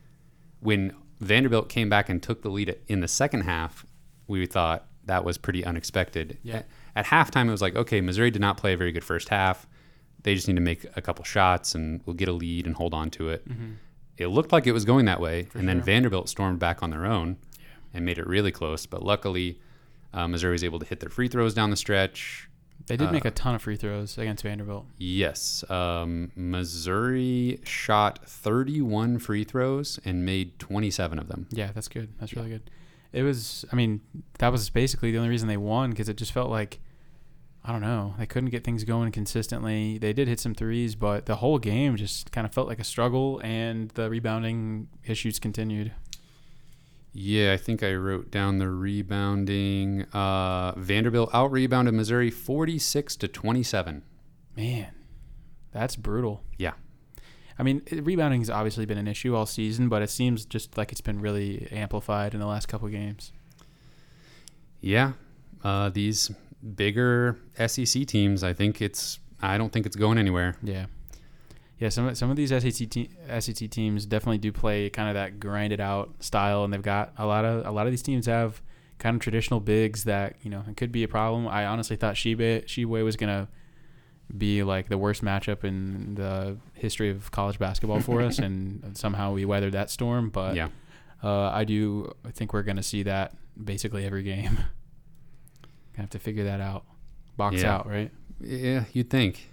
[0.59, 3.87] when Vanderbilt came back and took the lead in the second half,
[4.27, 6.39] we thought that was pretty unexpected.
[6.43, 6.57] Yeah.
[6.57, 9.29] At, at halftime, it was like, okay, Missouri did not play a very good first
[9.29, 9.69] half.
[10.25, 12.93] They just need to make a couple shots, and we'll get a lead and hold
[12.93, 13.47] on to it.
[14.19, 15.81] It looked like it was going that way, and then.
[15.81, 17.37] Vanderbilt stormed back on their own
[17.95, 18.85] and made it really close.
[18.85, 19.61] But luckily,
[20.13, 22.49] uh, Missouri was able to hit their free throws down the stretch.
[22.87, 24.87] They did Uh, make a ton of free throws against Vanderbilt.
[24.99, 31.47] Yes, um, Missouri shot 31 free throws and made 27 of them.
[31.51, 32.09] Yeah, that's good.
[32.19, 32.63] That's really good.
[33.13, 33.65] It was.
[33.73, 34.01] I mean,
[34.39, 36.81] that was basically the only reason they won because it just felt like.
[37.65, 38.15] I don't know.
[38.19, 39.97] They couldn't get things going consistently.
[39.97, 42.85] They did hit some threes, but the whole game just kind of felt like a
[42.85, 45.93] struggle, and the rebounding issues continued.
[47.13, 50.03] Yeah, I think I wrote down the rebounding.
[50.13, 54.03] Uh, Vanderbilt out rebounded Missouri 46 to 27.
[54.57, 54.93] Man,
[55.73, 56.43] that's brutal.
[56.59, 56.73] Yeah.
[57.59, 60.91] I mean, rebounding has obviously been an issue all season, but it seems just like
[60.91, 63.33] it's been really amplified in the last couple games.
[64.81, 65.13] Yeah,
[65.63, 66.31] uh, these
[66.75, 69.19] bigger SEC teams, I think it's.
[69.41, 70.57] I don't think it's going anywhere.
[70.63, 70.87] Yeah.
[71.83, 75.15] Yeah, some of- some of these SEC te- SEC teams definitely do play kind of
[75.15, 78.27] that grinded out style, and they've got a lot of a lot of these teams
[78.27, 78.63] have
[78.99, 81.49] kind of traditional bigs that you know it could be a problem.
[81.49, 83.49] I honestly thought Shebe Sheway was gonna
[84.37, 89.33] be like the worst matchup in the history of college basketball for us, and somehow
[89.33, 90.31] we weathered that storm.
[90.31, 90.69] But yeah,
[91.25, 94.59] uh, I do think we're gonna see that basically every game.
[95.95, 96.85] Gonna have to figure that out.
[97.37, 97.75] Box Yeah.
[97.75, 98.11] out, right?
[98.41, 99.49] yeah, you'd think.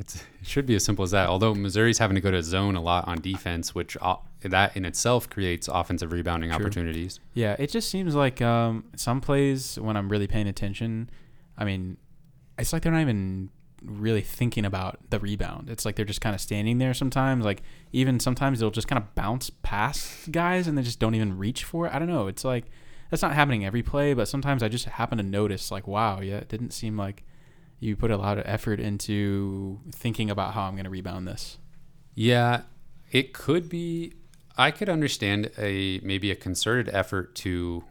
[0.00, 1.28] It's, it should be as simple as that.
[1.28, 4.86] Although Missouri's having to go to zone a lot on defense, which uh, that in
[4.86, 6.58] itself creates offensive rebounding True.
[6.58, 7.20] opportunities.
[7.34, 11.10] Yeah, it just seems like um, some plays when I'm really paying attention.
[11.58, 11.98] I mean,
[12.58, 13.50] it's like they're not even
[13.82, 15.68] really thinking about the rebound.
[15.68, 17.44] It's like they're just kind of standing there sometimes.
[17.44, 21.36] Like even sometimes they'll just kind of bounce past guys and they just don't even
[21.36, 21.94] reach for it.
[21.94, 22.26] I don't know.
[22.26, 22.64] It's like
[23.10, 26.36] that's not happening every play, but sometimes I just happen to notice like, wow, yeah,
[26.36, 27.24] it didn't seem like
[27.80, 31.58] you put a lot of effort into thinking about how I'm going to rebound this.
[32.14, 32.62] Yeah,
[33.10, 34.12] it could be.
[34.56, 37.82] I could understand a maybe a concerted effort to,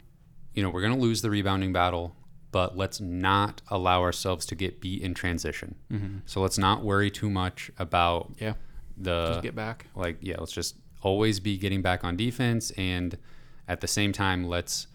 [0.54, 2.14] you know, we're going to lose the rebounding battle,
[2.52, 5.74] but let's not allow ourselves to get beat in transition.
[5.90, 6.18] Mm-hmm.
[6.26, 8.54] So let's not worry too much about Yeah,
[8.96, 9.86] the just get back.
[9.96, 10.36] like yeah.
[10.38, 13.18] Let's just always be getting back on defense, and
[13.66, 14.86] at the same time, let's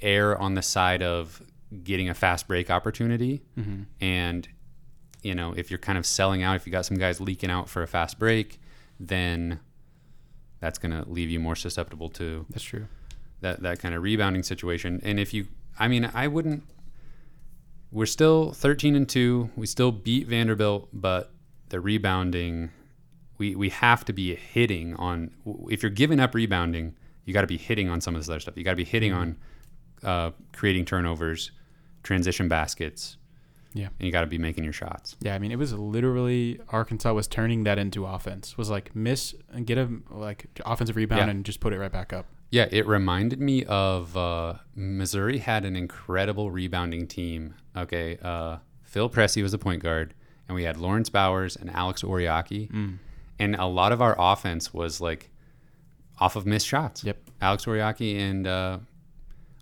[0.00, 1.42] err on the side of
[1.84, 3.82] getting a fast break opportunity Mm-hmm.
[4.00, 4.48] and
[5.22, 7.68] you know, if you're kind of selling out, if you got some guys leaking out
[7.68, 8.60] for a fast break,
[9.00, 9.58] then
[10.60, 12.86] that's going to leave you more susceptible to That's true.
[13.40, 15.00] that that kind of rebounding situation.
[15.02, 16.62] And if you, I mean, I wouldn't.
[17.90, 19.50] We're still 13 and two.
[19.56, 21.32] We still beat Vanderbilt, but
[21.70, 22.70] the rebounding,
[23.38, 25.30] we we have to be hitting on.
[25.68, 28.40] If you're giving up rebounding, you got to be hitting on some of this other
[28.40, 28.56] stuff.
[28.56, 29.36] You got to be hitting on
[30.04, 31.50] uh, creating turnovers,
[32.08, 33.16] transition baskets.
[33.74, 33.88] Yeah.
[33.98, 35.14] and you got to be making your shots.
[35.20, 38.56] Yeah, I mean, it was literally Arkansas was turning that into offense.
[38.56, 41.30] Was like miss and get a like offensive rebound Yeah.
[41.30, 42.24] and just put it right back up.
[42.50, 47.54] Yeah, it reminded me of uh, Missouri had an incredible rebounding team.
[47.76, 50.14] Okay, uh, Phil Pressey was the point guard,
[50.48, 52.98] and we had Laurence Bowers and Alex Oriakhi, Mm.
[53.38, 55.30] and a lot of our offense was like
[56.18, 57.04] off of missed shots.
[57.04, 57.18] Yep.
[57.42, 58.78] Alex Oriakhi and uh,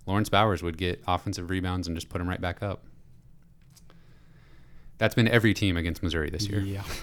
[0.07, 2.83] Laurence Bowers would get offensive rebounds and just put them right back up.
[4.97, 6.59] That's been every team against Missouri this year.
[6.59, 6.83] Yeah.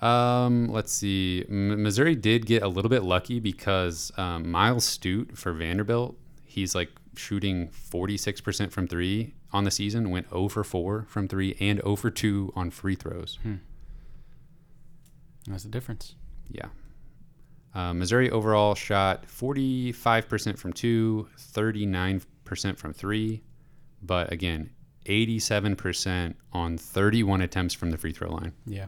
[0.00, 1.44] Um, let's see.
[1.48, 6.74] M- Missouri did get a little bit lucky because um, Myles Stute for Vanderbilt, he's
[6.74, 11.80] like shooting 46% from three on the season, went 0 for 4 from three and
[11.84, 13.38] 0 for 2 on free throws.
[15.46, 16.16] That's the difference.
[16.50, 16.66] Yeah.
[17.74, 23.42] Uh, Missouri overall shot 45% from two, 39% from three,
[24.02, 24.70] but again,
[25.06, 28.52] 87% on 31 attempts from the free throw line.
[28.66, 28.86] Yeah.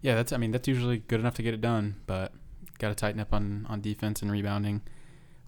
[0.00, 2.32] Yeah, that's I mean, that's usually good enough to get it done, but
[2.78, 4.82] got to tighten up on on defense and rebounding.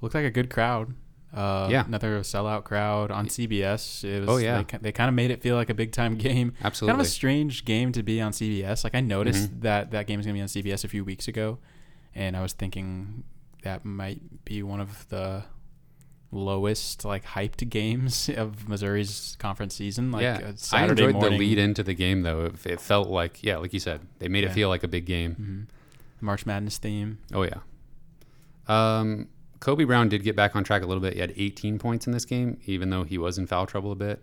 [0.00, 0.94] Looked like a good crowd.
[1.32, 1.84] Uh, Yeah.
[1.84, 4.04] Another sellout crowd on CBS.
[4.04, 4.62] It was, Oh, yeah.
[4.62, 6.52] They, they kind of made it feel like a big time game.
[6.62, 6.92] Absolutely.
[6.92, 8.84] Kind of a strange game to be on CBS.
[8.84, 9.60] Like I noticed Mhm.
[9.62, 11.58] that that game was gonna be on CBS a few weeks ago,
[12.14, 13.24] and I was thinking
[13.62, 15.44] that might be one of the
[16.30, 20.10] lowest like hyped games of Missouri's conference season.
[20.12, 21.32] Like yeah, I enjoyed morning.
[21.32, 22.46] the lead into the game though.
[22.46, 25.06] It, it felt like, yeah, like you said, they made it feel like a big
[25.06, 25.68] game.
[25.70, 25.74] Mhm.
[26.20, 27.18] March Madness theme.
[27.32, 27.58] Oh yeah.
[28.66, 29.28] Um,
[29.60, 31.14] Kobe Brown did get back on track a little bit.
[31.14, 33.96] He had 18 points in this game, even though he was in foul trouble a
[33.96, 34.22] bit.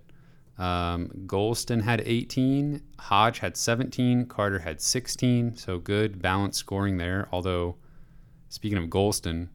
[0.57, 2.81] Um, Gholston had 18.
[2.99, 4.25] Hodge had 17.
[4.27, 5.55] Carter had 16.
[5.55, 7.27] So good balanced scoring there.
[7.31, 7.77] Although,
[8.49, 9.49] speaking of Gholston,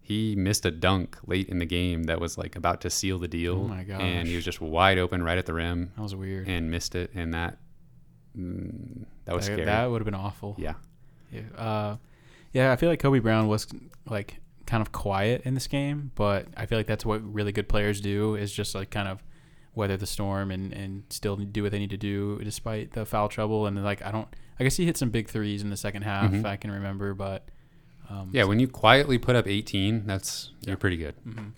[0.00, 3.26] he missed a dunk late in the game that was like about to seal the
[3.28, 3.62] deal.
[3.64, 6.46] Oh my And he was just wide open right at the rim That was weird.
[6.48, 7.10] and missed it.
[7.14, 7.58] And that
[8.38, 9.64] mm, that was That- scary.
[9.66, 10.54] That would have been awful.
[10.58, 10.74] yeah.
[11.32, 11.40] Yeah.
[11.56, 11.96] Uh,
[12.52, 13.66] yeah, I feel like Kobe Brown was
[14.08, 14.36] like
[14.66, 18.00] kind of quiet in this game, but I feel like that's what really good players
[18.00, 19.24] do is just like kind of
[19.74, 23.28] weather the storm and, and still do what they need to do despite the foul
[23.28, 23.66] trouble.
[23.66, 24.28] And like, I don't,
[24.60, 26.44] I guess he hit some big threes in the second half, Mhm.
[26.44, 27.48] I can remember, but
[28.10, 30.68] um, Yeah, when you quietly put up 18, that's Yeah.
[30.70, 31.14] you're pretty good.
[31.26, 31.52] mhm.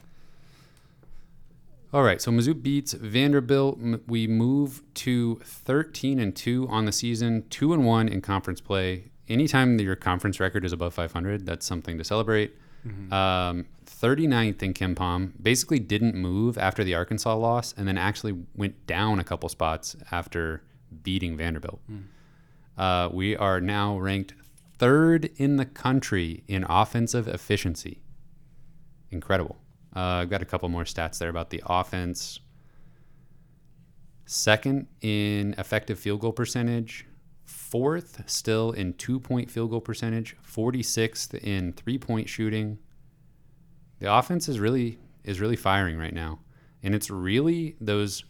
[1.93, 3.79] All right, so Mizzou beats Vanderbilt.
[4.07, 9.11] We move to 13 and 2 on the season, 2 and 1 in conference play.
[9.29, 12.55] Anytime that your conference record is above 500, that's something to celebrate.
[12.87, 13.13] Mhm.
[13.13, 15.33] Um, 39th in KenPom.
[15.43, 19.97] Basically didn't move after the Arkansas loss and then actually went down a couple spots
[20.13, 20.63] after
[21.03, 21.81] beating Vanderbilt.
[22.79, 24.35] Uh, we are now ranked
[24.79, 28.03] third in the country in offensive efficiency.
[29.11, 29.57] Incredible.
[29.95, 32.39] Uh, I've got a couple more stats there about the offense.
[34.27, 37.07] Second in effective field goal percentage.
[37.71, 40.37] Fourth still in two point field goal percentage.
[40.49, 42.79] 46th in three point shooting.
[43.99, 46.39] The offense is really is really firing right now.
[46.85, 48.25] And it's really those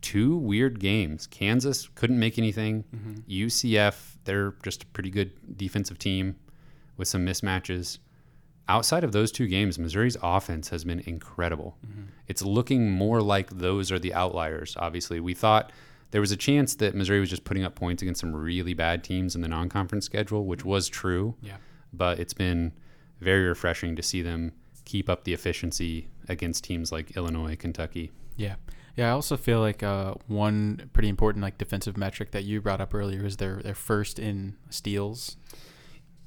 [0.00, 1.26] two weird games.
[1.26, 2.84] Kansas couldn't make anything.
[2.94, 3.44] Mm-hmm.
[3.44, 6.36] UCF, they're just a pretty good defensive team
[6.96, 7.98] with some mismatches.
[8.66, 11.76] Outside of those two games, Missouri's offense has been incredible.
[11.86, 12.04] Mm-hmm.
[12.28, 14.74] It's looking more like those are the outliers.
[14.78, 15.70] Obviously, we thought
[16.14, 19.02] there was a chance that Missouri was just putting up points against some really bad
[19.02, 21.34] teams in the non-conference schedule, which was true.
[21.42, 21.56] Yeah.
[21.92, 22.72] But it's been
[23.20, 24.52] very refreshing to see them
[24.84, 28.12] keep up the efficiency against teams like Illinois, Kentucky.
[28.36, 28.54] Yeah.
[28.94, 32.80] Yeah, I also feel like uh, one pretty important like defensive metric that you brought
[32.80, 35.36] up earlier is their their first in steals.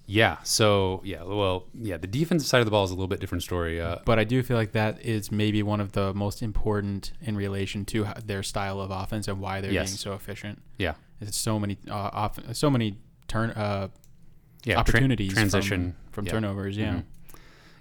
[0.10, 0.38] Yeah.
[0.43, 1.24] So yeah.
[1.24, 1.98] Well, yeah.
[1.98, 3.80] The defensive side of the ball is a little bit different story.
[3.82, 7.36] Uh, But I do feel like that is maybe one of the most important in
[7.36, 9.89] relation to their style of offense and why they're Yes.
[9.89, 10.62] being so efficient.
[10.78, 10.93] yeah.
[11.20, 13.89] It's so many uh, off, so many turn uh,
[14.63, 14.78] Yeah.
[14.80, 16.32] opportunities from- transition from, Yeah.
[16.32, 16.78] turnovers.
[16.78, 16.93] Yeah.
[16.93, 17.04] Mhm.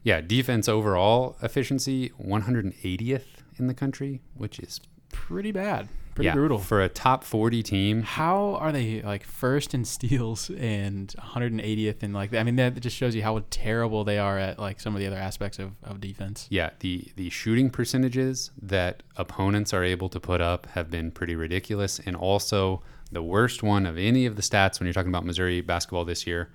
[0.02, 0.20] Yeah.
[0.20, 4.80] Defense overall efficiency 180th in the country, which is
[5.12, 5.88] Pretty bad.
[6.16, 6.56] Pretty yeah, brutal.
[6.58, 8.02] for a top 40 team.
[8.02, 12.96] How are they like first in steals and 180th and like I mean that just
[12.96, 16.00] shows you how terrible they are at like some of the other aspects of, of
[16.00, 16.46] defense.
[16.48, 21.36] Yeah, the the shooting percentages that opponents are able to put up have been pretty
[21.36, 25.26] ridiculous, and also the worst one of any of the stats when you're talking about
[25.26, 26.50] Missouri basketball this year,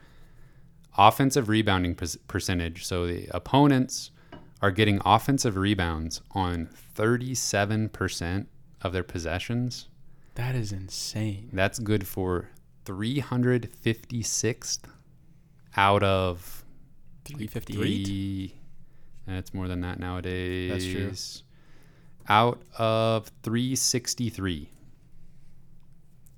[0.98, 1.96] offensive rebounding
[2.28, 2.84] percentage.
[2.84, 4.10] So the opponents
[4.60, 8.48] are getting offensive rebounds on 37%
[8.84, 9.88] of their possessions.
[10.36, 11.50] That is insane.
[11.54, 12.50] That's good for
[12.86, 14.80] 356th
[15.76, 16.64] out of
[17.26, 17.76] 358.
[17.76, 18.56] three.
[19.28, 20.72] That's more than that nowadays.
[20.72, 21.46] That's true.
[22.28, 24.70] Out of 363.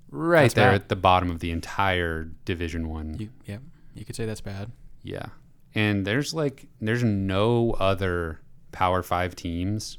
[0.10, 0.76] Right That's there bad.
[0.76, 3.18] at the bottom of the entire Division One.
[3.18, 3.62] You, yep.
[3.96, 4.72] You could say that's bad.
[5.02, 5.26] Yeah.
[5.74, 8.40] And there's like there's no other
[8.72, 9.98] Power 5 teams.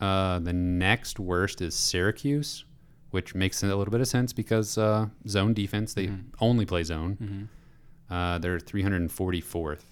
[0.00, 2.64] Uh the next worst is Syracuse,
[3.10, 6.24] which makes a little bit of sense because uh zone defense, they Mhm.
[6.40, 7.16] only play zone.
[7.20, 8.14] Mm-hmm.
[8.14, 9.84] Uh they're 344th.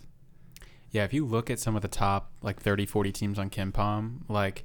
[0.90, 4.20] Yeah, if you look at some of the top like 30, 40 teams on KenPom,
[4.28, 4.64] like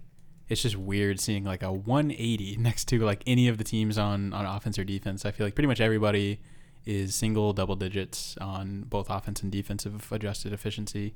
[0.50, 4.34] it's just weird seeing like a 180 next to like any of the teams on
[4.34, 5.26] on offense or defense.
[5.26, 6.40] I feel like pretty much everybody
[6.86, 11.16] is single double digits on both offense and defensive adjusted efficiency,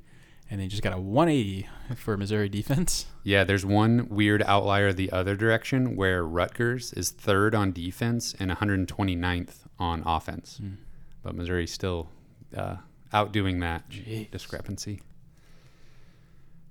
[0.50, 3.06] and they just got a 180 for Missouri defense.
[3.22, 8.50] Yeah, there's one weird outlier the other direction where Rutgers is third on defense and
[8.50, 10.58] 129th on offense.
[10.58, 10.74] Hmm.
[11.22, 12.08] But Missouri's still
[12.56, 12.76] uh,
[13.12, 14.30] outdoing that Jeez.
[14.30, 15.02] discrepancy.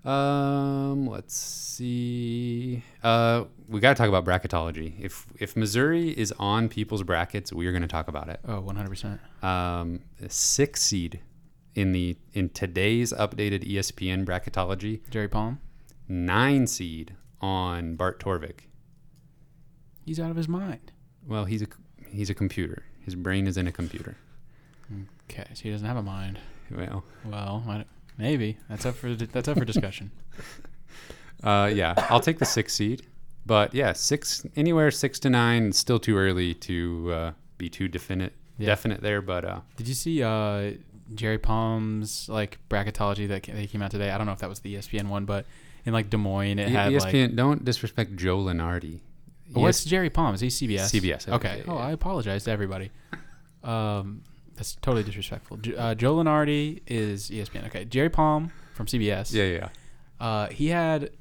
[0.03, 2.81] Um, let's see.
[3.03, 4.93] Uh, we got to talk about bracketology.
[4.99, 8.39] If if Missouri is on people's brackets, we are going to talk about it.
[8.47, 9.19] Oh, 100 percent.
[9.43, 11.19] Um, the sixth seed
[11.77, 15.59] in the in today's updated ESPN bracketology, Jerry Palm,
[16.07, 18.61] nine seed on Bart Torvik.
[20.03, 20.91] he's out of his mind.
[21.27, 21.67] Well, he's a
[22.09, 22.83] he's a computer.
[23.05, 24.17] His brain is in a computer.
[25.29, 26.39] Okay, so he doesn't have a mind.
[26.75, 27.83] Well, Well,
[28.17, 30.09] maybe that's up for that's up for discussion.
[31.43, 33.05] uh, yeah, I'll take the sixth seed.
[33.45, 35.71] But yeah, six anywhere six to nine.
[35.73, 38.67] Still too early to uh, be too definite Yeah.
[38.67, 39.21] definite there.
[39.21, 40.71] But uh, Did you see uh,
[41.15, 44.11] Jerry Palm's like bracketology that they came out today?
[44.11, 45.45] I don't know if that was the ESPN one, but
[45.85, 47.13] in like Des Moines, it E- had like.
[47.13, 48.99] ESPN don't disrespect Joe Lunardi.
[49.55, 50.35] Oh, What's Jerry Palm?
[50.35, 50.91] Is he CBS?
[50.99, 51.59] CBS, Okay.
[51.65, 51.85] yeah, Oh, yeah.
[51.85, 52.91] I apologize to everybody.
[53.63, 54.23] Um,
[54.55, 55.59] that's totally disrespectful.
[55.77, 57.65] Uh, Joe Lunardi is ESPN.
[57.67, 59.31] Okay, Jerry Palm from CBS.
[59.33, 59.69] Yeah, yeah.
[60.19, 61.11] Uh, he had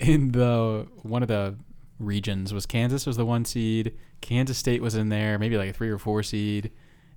[0.00, 1.56] in the one of the
[1.98, 3.92] regions was Kansas was the one seed.
[4.20, 6.70] Kansas State was in there, maybe like a three or four seed,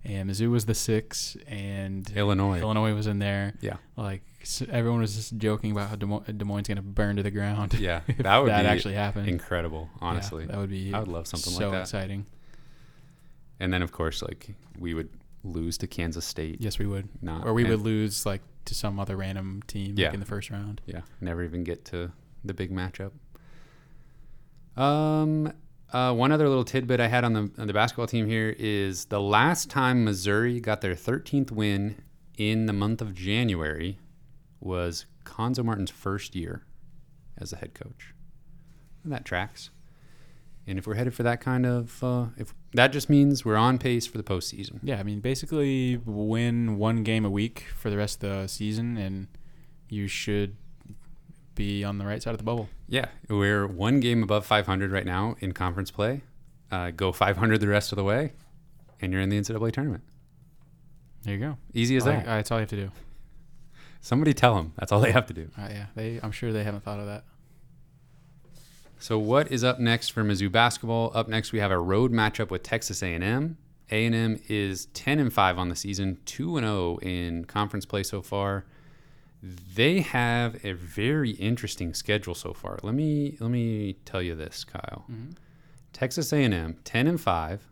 [0.07, 2.59] and Mizzou was the six, and Illinois.
[2.61, 3.53] Illinois was in there.
[3.61, 3.77] Yeah.
[3.95, 7.17] Like s everyone was just joking about how Des Moines, Des Moines going to burn
[7.17, 7.73] to the ground.
[7.79, 9.27] Yeah, that would that be actually happened.
[9.27, 9.89] incredible.
[10.01, 10.93] Yeah, Honestly, that would be.
[10.93, 11.87] I would love something so like that.
[11.87, 12.25] So exciting.
[13.59, 15.09] And then of course, like we would
[15.43, 16.61] lose to Kansas State.
[16.61, 17.09] Yes, we would.
[17.21, 20.07] Not Or we would lose like to some other random team Yeah.
[20.07, 20.81] like in the first round.
[20.85, 22.11] Yeah, never even get to
[22.45, 23.11] the big matchup.
[24.75, 25.51] Um,
[25.93, 29.05] uh, one other little tidbit I had on the on the basketball team here is
[29.05, 32.01] the last time Missouri got their 13th win
[32.37, 33.97] in the month of January
[34.59, 36.63] was Cuonzo Martin's first year
[37.37, 38.13] as a head coach.
[39.03, 39.69] And that tracks.
[40.65, 43.77] And if we're headed for that kind of, uh, if that just means we're on
[43.77, 44.79] pace for the postseason.
[44.83, 48.97] Yeah, I mean, basically win one game a week for the rest of the season,
[48.97, 49.27] and
[49.87, 50.57] you should
[51.57, 52.69] be on the right side of the bubble.
[52.87, 56.21] Yeah, we're one game above 500 right now in conference play.
[56.71, 58.33] Uh, go 500 the rest of the way,
[59.01, 60.03] and you're in the NCAA tournament.
[61.23, 61.57] There you go.
[61.73, 62.25] Easy as Like, that.
[62.25, 62.91] that's all you have to do.
[63.99, 64.73] Somebody tell them.
[64.77, 65.49] That's all they have to do.
[65.57, 66.19] Uh, yeah, they.
[66.23, 67.25] I'm sure they haven't thought of that.
[68.99, 71.11] So what is up next for Mizzou basketball?
[71.13, 73.57] Up next, we have a road matchup with Texas A&M.
[73.91, 78.21] A&M is 10 and 5 on the season, 2 and 0 in conference play so
[78.21, 78.65] far.
[79.41, 82.79] They have a very interesting schedule so far.
[82.81, 85.05] Let me let me tell you this, Kyle.
[85.93, 87.67] Texas A&M 10 and 5.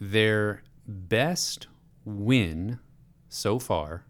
[0.00, 1.68] Their best
[2.04, 2.78] win
[3.28, 4.04] so far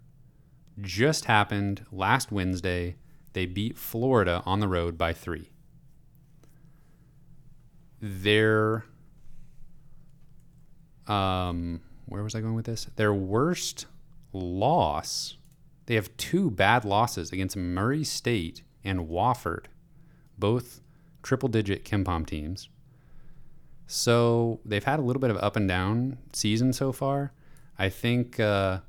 [0.81, 2.97] just happened last Wednesday.
[3.33, 5.51] They beat Florida on the road by 3.
[8.01, 8.85] Their
[11.07, 12.87] um where was I going with this?
[12.97, 13.87] Their worst
[14.33, 15.37] loss.
[15.87, 19.67] They have two bad losses against Murray State and Wofford,
[20.39, 20.81] both
[21.23, 22.69] triple digit KenPom teams.
[23.87, 27.33] So they've had a little bit of up and down season so far.
[27.79, 28.81] I think, uh,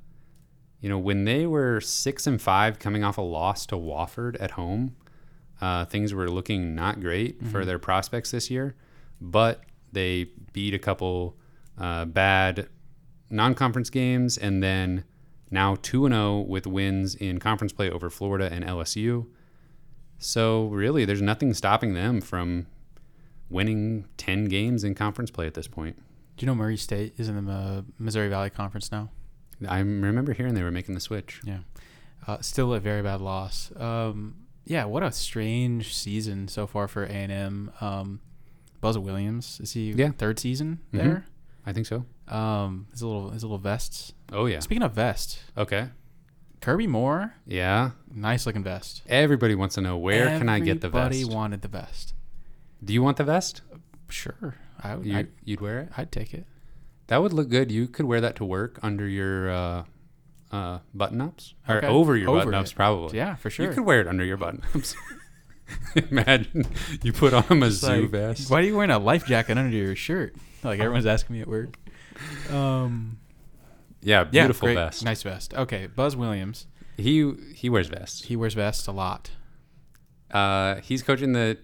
[0.80, 4.52] you know, when they were six and five coming off a loss to Wofford at
[4.52, 4.96] home,
[5.62, 7.66] Uh, things were looking not great for Mhm.
[7.66, 8.76] their prospects this year,
[9.22, 11.38] but they beat a couple
[11.78, 12.68] uh, bad
[13.30, 15.06] non-conference games, and then
[15.52, 19.28] now two and zero with wins in conference play over Florida and LSU.
[20.18, 22.68] So really, there's nothing stopping them from
[23.50, 25.98] winning ten games in conference play at this point.
[26.38, 29.10] Do you know Murray State is in the uh, Missouri Valley Conference now?
[29.68, 31.40] I remember hearing they were making the switch.
[31.46, 31.60] Yeah.
[32.28, 33.72] Uh, still a very bad loss.
[33.78, 34.36] Um,
[34.66, 37.72] yeah, what a strange season so far for A and M.
[37.80, 38.20] Um,
[38.82, 40.10] Buzz Williams is he Yeah.
[40.12, 40.98] third season Mhm.
[40.98, 41.26] there?
[41.66, 42.06] I think so.
[42.28, 44.14] Um, his little his little vests.
[44.32, 44.60] Oh yeah.
[44.60, 45.90] Speaking of vest, Okay.
[46.62, 47.92] Kirby Moore, Yeah.
[48.12, 49.04] nice looking vest.
[49.08, 51.14] Everybody wants to know where can I get the vest.
[51.14, 52.14] Everybody wanted the vest.
[52.84, 53.62] Do you want the vest?
[54.10, 55.06] Sure, I would.
[55.06, 55.90] You, I'd, you'd wear it.
[55.98, 56.46] I'd take it.
[57.08, 57.72] That would look good.
[57.72, 59.84] You could wear that to work under your uh,
[60.52, 61.88] uh, button ups or Okay.
[61.88, 63.16] over your Over button ups, probably.
[63.18, 63.68] Yeah, for sure.
[63.68, 64.96] You could wear it under your button ups.
[66.12, 66.66] Imagine
[67.04, 68.50] you put on a zoo like, vest.
[68.50, 70.36] Why are you wearing a life jacket under your shirt?
[70.64, 71.78] Like everyone's asking me at work.
[72.52, 73.20] Um,
[74.02, 75.04] Yeah, yeah, beautiful great, vest.
[75.04, 75.54] nice vest.
[75.54, 76.68] Okay, Buzz Williams.
[76.98, 78.24] He he wears vests.
[78.26, 79.32] He wears vests a lot.
[80.32, 81.58] Uh, he's coaching the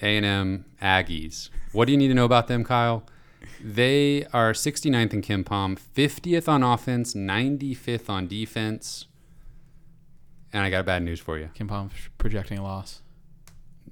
[0.00, 1.50] A and M Aggies.
[1.72, 3.04] What do you need to know about them, Kyle?
[3.62, 9.06] They are 69th in KenPom, 50th on offense, 95th on defense.
[10.52, 11.48] And I got bad news for you.
[11.54, 13.02] KenPom projecting a loss.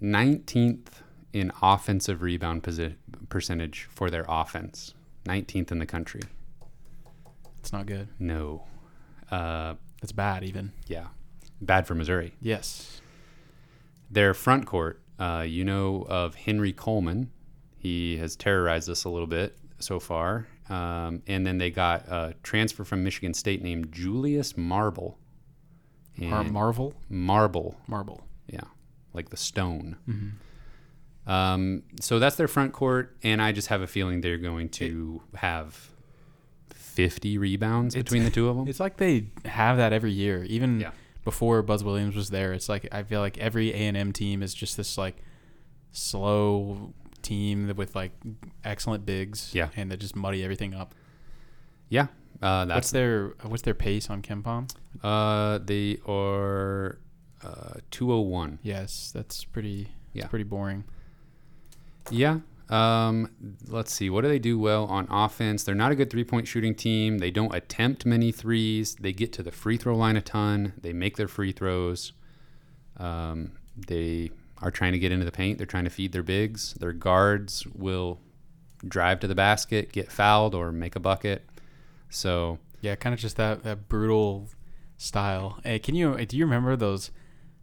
[0.02, 1.02] 19th
[1.32, 2.66] in offensive rebound
[3.28, 4.94] percentage for their offense.
[5.24, 6.22] 19th in the country.
[7.60, 8.08] It's not good.
[8.18, 8.64] No.
[9.30, 10.72] Uh, It's bad even.
[10.86, 11.08] yeah.
[11.60, 12.32] Bad for Missouri.
[12.40, 13.02] Yes.
[14.10, 17.30] Their front court, uh, you know of Henry Coleman.
[17.76, 20.46] He has terrorized us a little bit so far.
[20.70, 25.18] Um, and then they got a transfer from Michigan State named Julius Marble.
[26.16, 26.94] Mar- Marvel.
[27.08, 28.26] Marble, Marble.
[28.46, 28.60] yeah,
[29.14, 29.96] like the stone.
[30.08, 30.28] Mm-hmm.
[31.30, 35.22] Um, so that's their front court, and I just have a feeling they're going to
[35.36, 35.90] have
[36.74, 38.66] 50 rebounds between the two of them.
[38.68, 40.42] It's like they have that every year.
[40.44, 40.90] Even Yeah.
[41.24, 44.42] before Buzz Williams was there, it's like I feel like every A and M team
[44.42, 45.16] is just this like
[45.92, 48.12] slow team with like
[48.64, 49.50] excellent bigs.
[49.54, 49.68] Yeah.
[49.76, 50.94] and they just muddy everything up.
[51.88, 52.06] yeah,
[52.42, 54.70] uh, What's that's their What's their pace on KenPom?
[55.02, 56.98] uh, they are
[57.44, 58.58] uh, 201.
[58.62, 59.88] Yes, that's pretty.
[60.12, 60.24] Yeah.
[60.24, 60.82] Yeah, pretty boring.
[62.10, 62.40] Yeah.
[62.68, 63.30] Um,
[63.66, 64.10] let's see.
[64.10, 65.64] What do they do well on offense?
[65.64, 67.18] They're not a good three point shooting team.
[67.18, 68.94] They don't attempt many threes.
[68.94, 70.74] They get to the free throw line a ton.
[70.80, 72.12] They make their free throws.
[72.96, 73.52] Um,
[73.88, 75.58] they are trying to get into the paint.
[75.58, 76.74] They're trying to feed their bigs.
[76.74, 78.20] Their guards will
[78.86, 81.44] drive to the basket, get fouled, or make a bucket.
[82.08, 84.48] So, Yeah, kind of just that that brutal
[84.96, 85.58] style.
[85.64, 87.10] Hey, can you do you remember those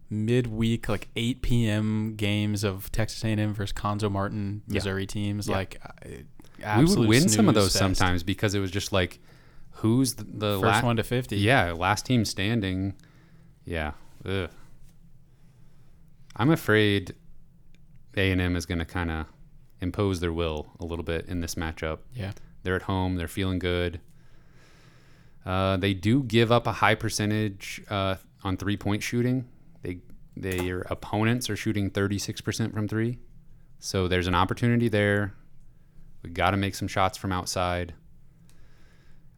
[0.10, 2.16] midweek like 8 p.m.
[2.16, 4.76] games of Texas A&M versus Cuonzo Martin Yeah.
[4.76, 5.48] Missouri teams?
[5.48, 5.56] Yeah.
[5.56, 5.82] Like
[6.64, 7.78] uh, we would win some of those fest.
[7.80, 9.20] sometimes because it was just like,
[9.72, 11.38] who's the, the First la- one to 50.
[11.38, 12.94] Yeah, last team standing.
[13.66, 13.92] Yeah.
[14.26, 14.50] Ugh.
[16.36, 17.16] I'm afraid
[18.16, 19.26] A and M is going to kind of
[19.82, 22.00] impose their will a little bit in this matchup.
[22.16, 22.32] Yeah.
[22.64, 23.16] They're at home.
[23.16, 24.00] They're feeling good.
[25.46, 29.46] Uh, they do give up a high percentage uh, on three point shooting.
[29.88, 30.00] They
[30.36, 33.18] their opponents are shooting 36% from three,
[33.80, 35.34] so there's an opportunity there.
[36.24, 37.94] We got to make some shots from outside.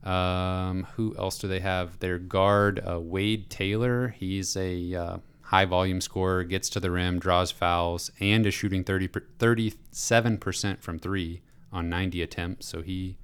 [0.03, 1.99] Um, who else do they have?
[1.99, 4.09] Their guard, uh, Wade Taylor.
[4.09, 8.83] He's a uh, high volume scorer, gets to the rim, draws fouls, and is shooting
[8.83, 11.41] 30, 37% from three
[11.71, 12.67] on 90 attempts.
[12.67, 13.17] So he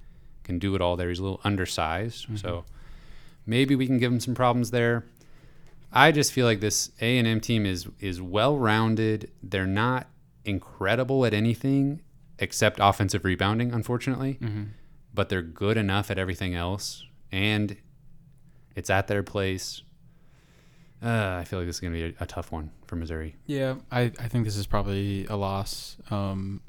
[0.44, 1.08] can do it all there.
[1.08, 2.26] He's a little undersized.
[2.38, 2.64] So
[3.46, 5.06] maybe we can give him some problems there.
[5.96, 9.30] I just feel like this A and M team is is well rounded.
[9.42, 10.08] They're not
[10.44, 12.02] incredible at anything
[12.38, 14.64] except offensive rebounding, unfortunately Mm-hmm.
[15.14, 17.76] but they're good enough at everything else, and
[18.74, 19.82] it's at their place.
[21.02, 23.36] Uh, I feel like this is going to be a, a tough one for Missouri.
[23.46, 25.96] Yeah, I, I think this is probably a loss.
[26.10, 26.62] Um,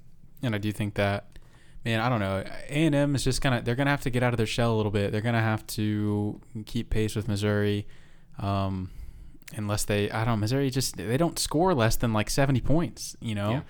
[0.44, 1.40] and I do think that,
[1.86, 2.44] man, I don't know.
[2.70, 4.74] A and M is just gonna they're gonna have to get out of their shell
[4.74, 5.12] a little bit.
[5.12, 7.88] They're gonna have to keep pace with Missouri,
[8.40, 8.90] um,
[9.56, 10.38] unless they I don't know.
[10.38, 13.62] Missouri just they don't score less than like seventy points, you know.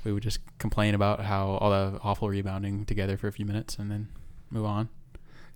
[0.04, 3.78] we would just complain about how all the awful rebounding together for a few minutes,
[3.78, 4.08] and then
[4.50, 4.90] move on.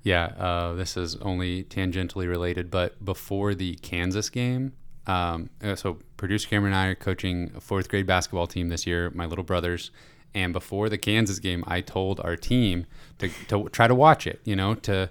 [0.03, 4.73] Yeah, uh, this is only tangentially related, but before the Kansas game,
[5.07, 8.87] um, uh, so producer Cameron and I are coaching a fourth grade basketball team this
[8.87, 9.91] year, my little brothers.
[10.35, 12.87] And before the Kansas game, I told our team
[13.19, 15.11] to, to try to watch it, you know, to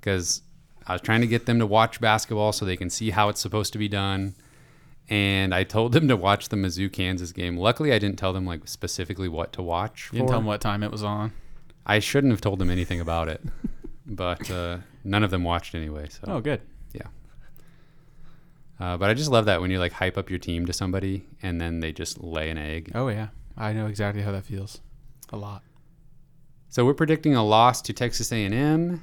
[0.00, 0.42] because
[0.86, 3.40] I was trying to get them to watch basketball so they can see how it's
[3.40, 4.34] supposed to be done.
[5.08, 7.56] And I told them to watch the Mizzou Kansas game.
[7.56, 10.08] Luckily, I didn't tell them like specifically what to watch.
[10.12, 11.32] You didn't tell them what time it was on.
[11.84, 13.42] I shouldn't have told them anything about it,
[14.06, 16.08] but uh, none of them watched anyway.
[16.08, 16.60] So, Oh, good.
[16.92, 17.08] Yeah.
[18.78, 21.26] Uh, but I just love that when you like hype up your team to somebody
[21.42, 22.92] and then they just lay an egg.
[22.94, 24.80] Oh yeah, I know exactly how that feels.
[25.30, 25.62] A lot.
[26.68, 29.02] So we're predicting a loss to Texas A&M,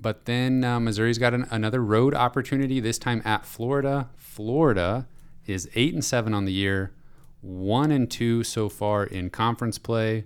[0.00, 2.80] but then uh, Missouri's got an, another road opportunity.
[2.80, 4.08] This time at Florida.
[4.16, 5.06] Florida
[5.46, 6.92] is eight and seven on the year,
[7.40, 10.24] one and two so far in conference play.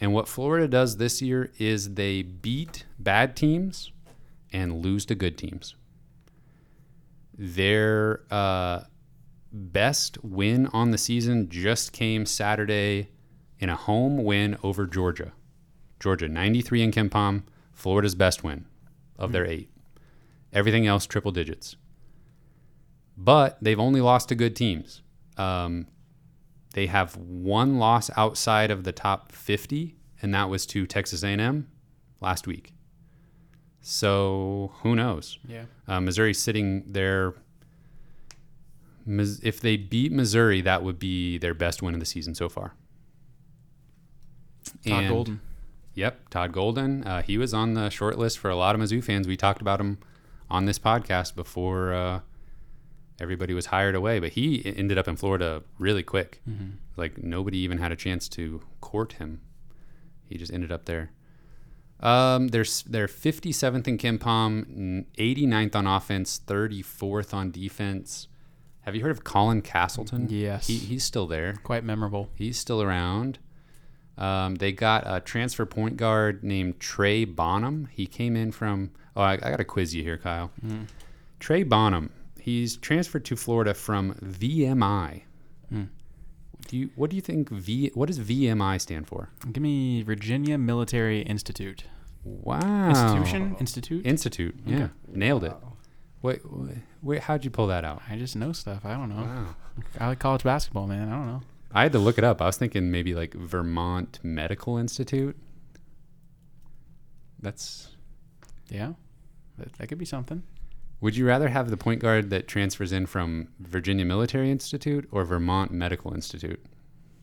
[0.00, 3.92] And what Florida does this year is they beat bad teams
[4.52, 5.74] and lose to good teams.
[7.36, 8.82] Their uh,
[9.52, 13.10] best win on the season just came Saturday
[13.58, 15.32] in a home win over Georgia.
[15.98, 18.66] Georgia 93 in KenPom, Florida's best win
[19.18, 19.70] of their eight.
[20.52, 21.76] Everything else triple digits.
[23.16, 25.02] But they've only lost to good teams.
[25.36, 25.86] Um,
[26.74, 31.68] they have one loss outside of the top 50, and that was to Texas A&M
[32.20, 32.72] last week.
[33.80, 35.38] So who knows?
[35.46, 35.64] Yeah.
[35.88, 37.34] Uh, Missouri sitting there.
[39.06, 42.74] If they beat Missouri, that would be their best win of the season so far.
[44.86, 45.40] Todd And- Golden.
[45.94, 47.04] Yep, Todd Golden.
[47.04, 49.26] Uh, he was on the short list for a lot of Mizzou fans.
[49.26, 49.98] We talked about him
[50.50, 52.20] on this podcast before uh,
[53.20, 56.40] everybody was hired away, but he ended up in Florida really quick.
[56.48, 56.70] Mm-hmm.
[56.96, 59.42] Like nobody even had a chance to court him.
[60.24, 61.10] He just ended up there.
[62.00, 68.28] Um, they're they're 57th in KenPom, n- 89th on offense, 34th on defense.
[68.80, 70.26] Have you heard of Colin Castleton?
[70.28, 70.66] Yes.
[70.66, 71.60] he, he's still there.
[71.62, 72.30] Quite memorable.
[72.34, 73.38] He's still around.
[74.22, 77.88] Um, they got a transfer point guard named Trey Bonham.
[77.92, 78.92] He came in from.
[79.16, 80.50] Oh, I, I got to quiz you here, Kyle.
[80.64, 80.86] Mm.
[81.40, 82.10] Trey Bonham.
[82.40, 85.22] He's transferred to Florida from VMI.
[85.72, 85.88] Mm.
[86.68, 86.90] Do you?
[86.94, 87.50] What do you think?
[87.50, 87.90] V.
[87.94, 89.28] What does VMI stand for?
[89.50, 91.84] Give me Virginia Military Institute.
[92.24, 92.88] Wow.
[92.90, 93.56] Institution?
[93.58, 94.06] Institute?
[94.06, 94.54] Institute.
[94.64, 94.88] Yeah, Okay.
[95.08, 95.52] nailed it.
[96.22, 98.00] Wait, wait, wait, how'd you pull that out?
[98.08, 98.84] I just know stuff.
[98.84, 99.22] I don't know.
[99.24, 99.56] Wow.
[99.98, 101.08] I like college basketball, man.
[101.08, 101.42] I don't know.
[101.72, 102.42] I had to look it up.
[102.42, 105.36] I was thinking maybe like Vermont Medical Institute.
[107.40, 107.88] That's
[108.68, 108.92] Yeah.
[109.58, 110.42] That, that could be something.
[111.00, 115.24] Would you rather have the point guard that transfers in from Virginia Military Institute or
[115.24, 116.64] Vermont Medical Institute?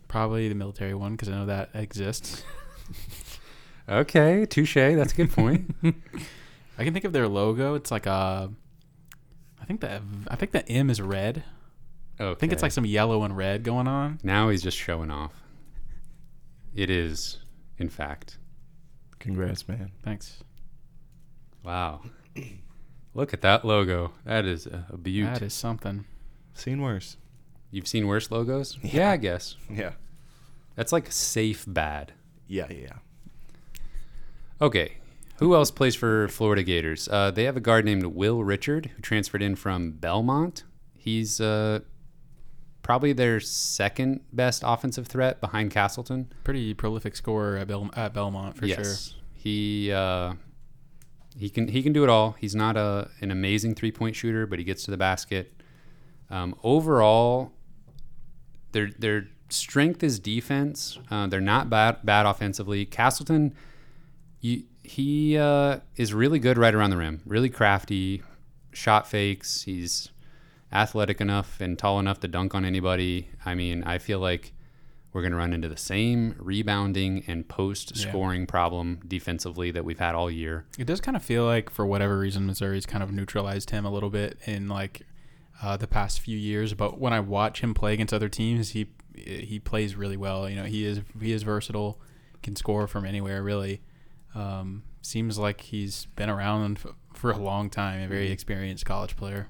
[0.07, 2.43] Probably the military one because I know that exists.
[3.89, 4.75] Okay, touche.
[4.75, 5.75] That's a good point.
[6.77, 7.73] I can think of their logo.
[7.73, 8.51] It's like a.
[9.59, 11.43] I think the I think the M is red.
[12.19, 12.31] Okay.
[12.31, 14.19] I think it's like some yellow and red going on.
[14.23, 15.33] now he's just showing off.
[16.75, 17.39] It is,
[17.77, 18.37] in fact.
[19.19, 19.91] Congrats, man.
[20.03, 20.43] Thanks.
[21.63, 22.01] Wow.
[23.13, 24.13] Look at that logo.
[24.25, 25.33] That is a, a beaut.
[25.33, 26.05] That is something.
[26.53, 27.17] Seen worse.
[27.71, 28.77] You've seen worse logos?
[28.81, 29.55] Yeah, I guess.
[29.69, 29.91] Yeah.
[30.75, 32.13] That's like safe bad.
[32.47, 32.93] Yeah, yeah, yeah.
[34.61, 34.93] Okay.
[35.37, 37.07] Who else plays for Florida Gators?
[37.09, 40.63] Uh, they have a guard named Will Richard who transferred in from Belmont.
[40.97, 41.79] He's uh,
[42.89, 46.27] probably their second best offensive threat behind Castleton.
[46.43, 48.95] Pretty prolific scorer at, Bel- at Belmont for sure.
[49.31, 50.33] He uh,
[51.37, 52.31] he can he can do it all.
[52.39, 55.53] He's not a an amazing three point shooter, but he gets to the basket.
[56.31, 57.51] Um, overall,
[58.71, 60.97] their their strength is defense.
[61.11, 62.87] Uh, they're not bad bad offensively.
[62.87, 63.53] Castleton,
[64.41, 67.21] you, he uh, is really good right around the rim.
[67.27, 68.23] Really crafty,
[68.73, 69.61] shot fakes.
[69.61, 70.09] He's
[70.71, 73.29] athletic enough and tall enough to dunk on anybody.
[73.45, 74.53] I mean, I feel like
[75.11, 79.97] we're going to run into the same rebounding and post scoring problem defensively that we've
[79.99, 80.65] had all year.
[80.77, 83.91] It does kind of feel like, for whatever reason, Missouri's kind of neutralized him a
[83.91, 85.01] little bit in like
[85.63, 86.75] uh, the past few years.
[86.75, 90.47] But when I watch him play against other teams, he he plays really well.
[90.47, 91.99] You know, he is he is versatile,
[92.43, 93.41] can score from anywhere.
[93.41, 93.81] Really,
[94.35, 96.79] um, seems like he's been around
[97.13, 98.03] for a long time.
[98.03, 99.49] A very experienced college player.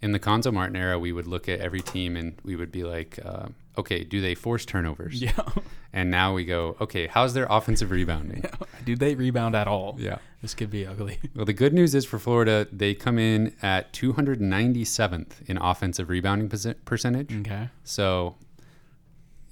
[0.00, 2.84] In the Cuonzo Martin era, we would look at every team and we would be
[2.84, 5.20] like, uh, okay, do they force turnovers?
[5.22, 5.32] Yeah.
[5.90, 8.44] And now we go, okay, how's their offensive rebounding?
[8.84, 9.96] Do they rebound at all?
[9.98, 10.18] Yeah.
[10.42, 11.18] This could be ugly.
[11.34, 16.50] Well, the good news is for Florida, they come in at 297th in offensive rebounding
[16.84, 17.34] percentage.
[17.40, 17.70] Okay.
[17.84, 18.36] So,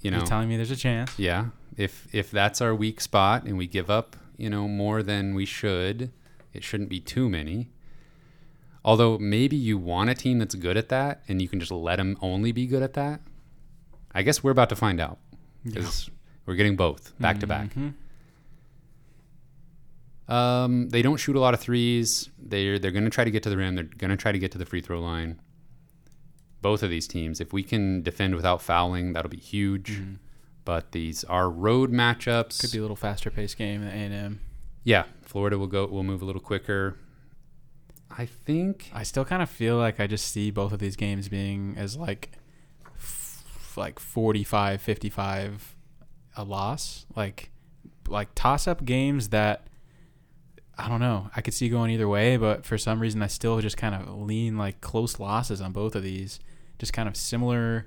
[0.01, 1.11] you know, You're telling me there's a chance.
[1.17, 5.33] yeah, if if that's our weak spot and we give up, you know, more than
[5.33, 6.11] we should,
[6.53, 7.69] it shouldn't be too many.
[8.87, 11.97] Although maybe you want a team that's good at that and you can just let
[11.97, 13.19] them only be good at that.
[14.13, 15.17] I guess we're about to find out
[15.65, 16.09] because
[16.45, 17.73] we're getting both back to back.
[17.75, 17.93] Mhm.
[20.27, 22.29] Um, they don't shoot a lot of threes.
[22.37, 23.75] They're they're going to try to get to the rim.
[23.75, 25.39] They're going to try to get to the free throw line.
[26.61, 30.01] Both of these teams, if we can defend without fouling, that'll be huge.
[30.65, 32.59] But these are road matchups.
[32.59, 34.39] Could be a little faster paced game at A&M.
[34.83, 35.85] yeah, Florida will go.
[35.87, 36.97] Will move a little quicker.
[38.09, 38.89] I think.
[38.93, 41.95] I still kind of feel like I just see both of these games being as
[41.97, 42.31] like
[42.95, 45.75] f- like 45 55
[46.35, 47.51] a loss like
[48.07, 49.67] like toss up games that
[50.79, 51.31] I don't know.
[51.35, 54.21] I could see going either way, but for some reason I still just kind of
[54.21, 56.39] lean like close losses on both of these.
[56.79, 57.85] Just kind of similar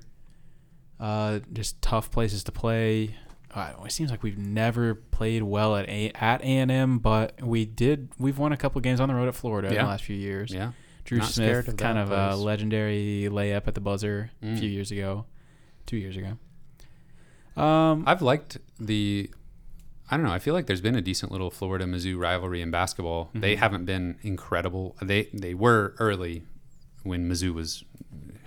[0.99, 3.15] uh just tough places to play.
[3.53, 8.09] Uh, it seems like we've never played well at a- at A&M, but we did.
[8.17, 10.53] We've won a couple games on the road at Florida in the last few years.
[10.53, 10.71] Yeah.
[11.03, 14.59] Dru Not Smith, of kind of a legendary layup at the buzzer a Mm.
[14.59, 15.25] few years ago,
[15.85, 16.37] two years ago.
[17.61, 19.29] Um, I've liked the.
[20.09, 20.31] I don't know.
[20.33, 23.29] I feel like there's been a decent little Florida Mizzou rivalry in basketball.
[23.33, 23.59] They Mhm.
[23.59, 24.95] haven't been incredible.
[25.01, 26.43] They they were early
[27.03, 27.83] when Mizzou was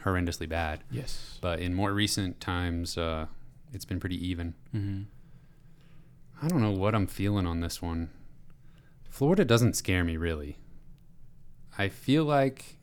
[0.05, 1.39] horrendously bad, yes.
[1.41, 3.27] but in more recent times, uh,
[3.75, 4.55] it's been pretty even.
[4.73, 5.03] hmm
[6.43, 8.11] I don't know what I'm feeling on this one.
[9.09, 10.59] Florida doesn't scare me really.
[11.79, 12.77] I feel like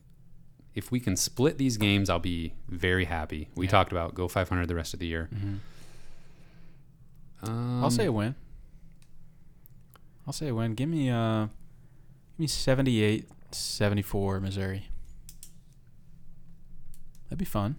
[0.74, 3.50] if we can split these games, I'll be very happy.
[3.54, 3.70] We Yeah.
[3.72, 5.28] talked about go 500 the rest of the year.
[5.32, 5.56] hmm
[7.42, 8.34] Um, I'll say a win.
[10.26, 10.74] I'll say a win.
[10.74, 14.88] Give me uh, give me 78, 74 Missouri.
[17.24, 17.76] That'd be fun.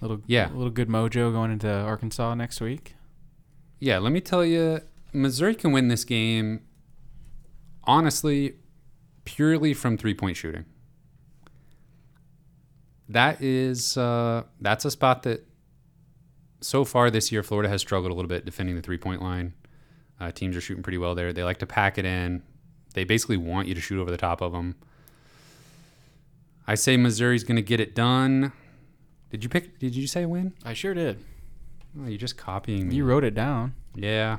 [0.00, 0.50] Little Yeah.
[0.50, 2.94] A little good mojo going into Arkansas next week.
[3.78, 4.80] Yeah, let me tell you,
[5.12, 6.62] Missouri can win this game.
[7.84, 8.56] Honestly,
[9.24, 10.64] purely from three point shooting.
[13.08, 15.46] That is uh, that's a spot that
[16.60, 19.54] so far this year Florida has struggled a little bit defending the three point line.
[20.18, 21.32] Uh, teams are shooting pretty well there.
[21.32, 22.42] They like to pack it in.
[22.94, 24.74] They basically want you to shoot over the top of them.
[26.66, 28.52] I say Missouri's going to get it done.
[29.30, 29.78] Did you pick?
[29.78, 30.52] Did you say win?
[30.64, 31.18] I sure did.
[32.00, 32.94] Oh, you're just copying me.
[32.96, 33.74] You wrote it down.
[33.94, 34.38] Yeah.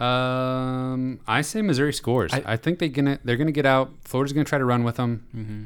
[0.00, 2.32] um, I say Missouri scores.
[2.32, 3.90] I, I- think they're gonna they're gonna get out.
[4.02, 5.26] Florida's gonna try to run with them.
[5.34, 5.64] Mm-hmm.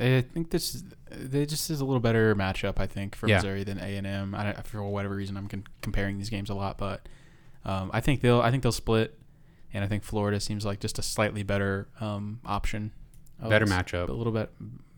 [0.00, 2.74] I think this is they just is a little better matchup.
[2.78, 3.36] I think for Yeah.
[3.36, 4.34] Missouri than A and M.
[4.34, 7.08] I don't- for whatever reason I'm con- comparing these games a lot, but
[7.64, 9.18] um, I think they'll I think they'll split,
[9.72, 12.92] and I think Florida seems like just a slightly better um, option.
[13.40, 14.08] Better matchup.
[14.08, 14.50] a little bit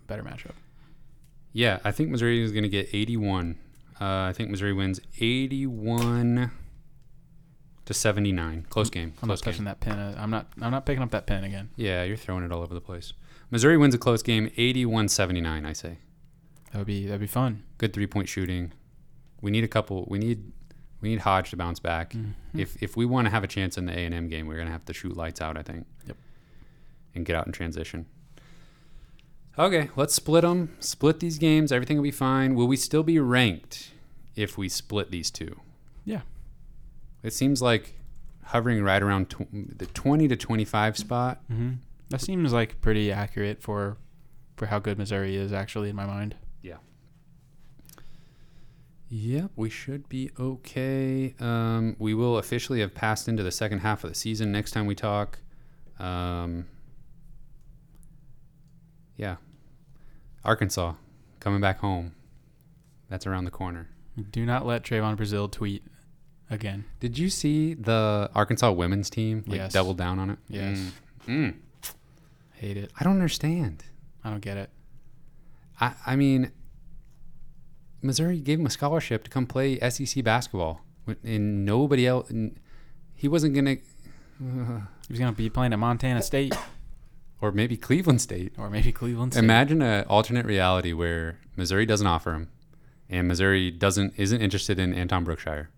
[0.07, 0.53] better matchup.
[1.53, 3.59] Yeah, I think Missouri is gonna get 81.
[4.01, 6.51] Uh, I think Missouri wins 81
[7.84, 8.66] to 79.
[8.70, 9.14] Close game.
[9.22, 9.53] I'm not Close game.
[9.53, 9.92] touching that pin.
[9.98, 10.46] uh, I'm not.
[10.61, 11.70] I'm not picking up that pin again.
[11.76, 13.12] Yeah, you're throwing it all over the place.
[13.51, 15.66] Missouri wins a close game, 81-79.
[15.66, 15.98] I say.
[16.72, 17.64] That would be that'd be fun.
[17.78, 18.72] Good three point shooting.
[19.42, 20.07] We need a couple.
[20.09, 20.53] We need
[21.01, 22.12] we need Hodge to bounce back.
[22.12, 22.34] Mhm.
[22.55, 24.57] if if we want to have a chance in the A and M game, we're
[24.59, 25.57] gonna have to shoot lights out.
[25.59, 25.86] I think.
[26.07, 26.16] Yep.
[27.16, 28.07] And get out in transition.
[29.61, 30.74] Okay, let's split them.
[30.80, 31.70] Split these games.
[31.70, 32.54] Everything will be fine.
[32.54, 33.90] Will we still be ranked
[34.34, 35.61] if we split these two?
[36.04, 36.22] Yeah.
[37.22, 37.98] It seems like
[38.44, 41.42] hovering right around tw- the 20 to 25 spot.
[41.48, 41.72] hmm
[42.08, 43.98] That seems like pretty accurate for
[44.56, 46.36] for how good Missouri is actually in my mind.
[46.62, 46.76] Yeah.
[49.11, 51.34] Yep, we should be okay.
[51.38, 54.86] Um, we will officially have passed into the second half of the season next time
[54.86, 55.38] we talk.
[55.98, 56.66] Um,
[59.16, 59.36] yeah.
[60.45, 60.95] Arkansas
[61.41, 62.14] coming back home.
[63.09, 63.88] That's around the corner.
[64.30, 65.84] Do not let Trevon Brazile tweet
[66.49, 66.84] again.
[67.01, 69.72] Did you see the Arkansas women's team like Yes.
[69.72, 70.38] double down on it?
[70.49, 70.93] Yes.
[71.26, 71.53] Mm.
[71.53, 71.55] Mm.
[72.55, 72.93] Hate it.
[72.99, 73.84] I don't understand.
[74.22, 74.70] I don't get it.
[75.80, 76.53] I, I mean,
[78.03, 80.80] Missouri gave him a scholarship to come play SEC basketball,
[81.22, 82.30] and nobody else.
[82.30, 82.59] And
[83.14, 83.76] he wasn't gonna,
[84.43, 86.55] uh, was gonna be playing at Montana State
[87.41, 88.53] or maybe Cleveland State.
[88.59, 89.45] or maybe Cleveland State.
[89.45, 92.49] Imagine an alternate reality where Missouri doesn't offer him,
[93.09, 95.70] and Missouri doesn't isn't interested in Anton Brookshire,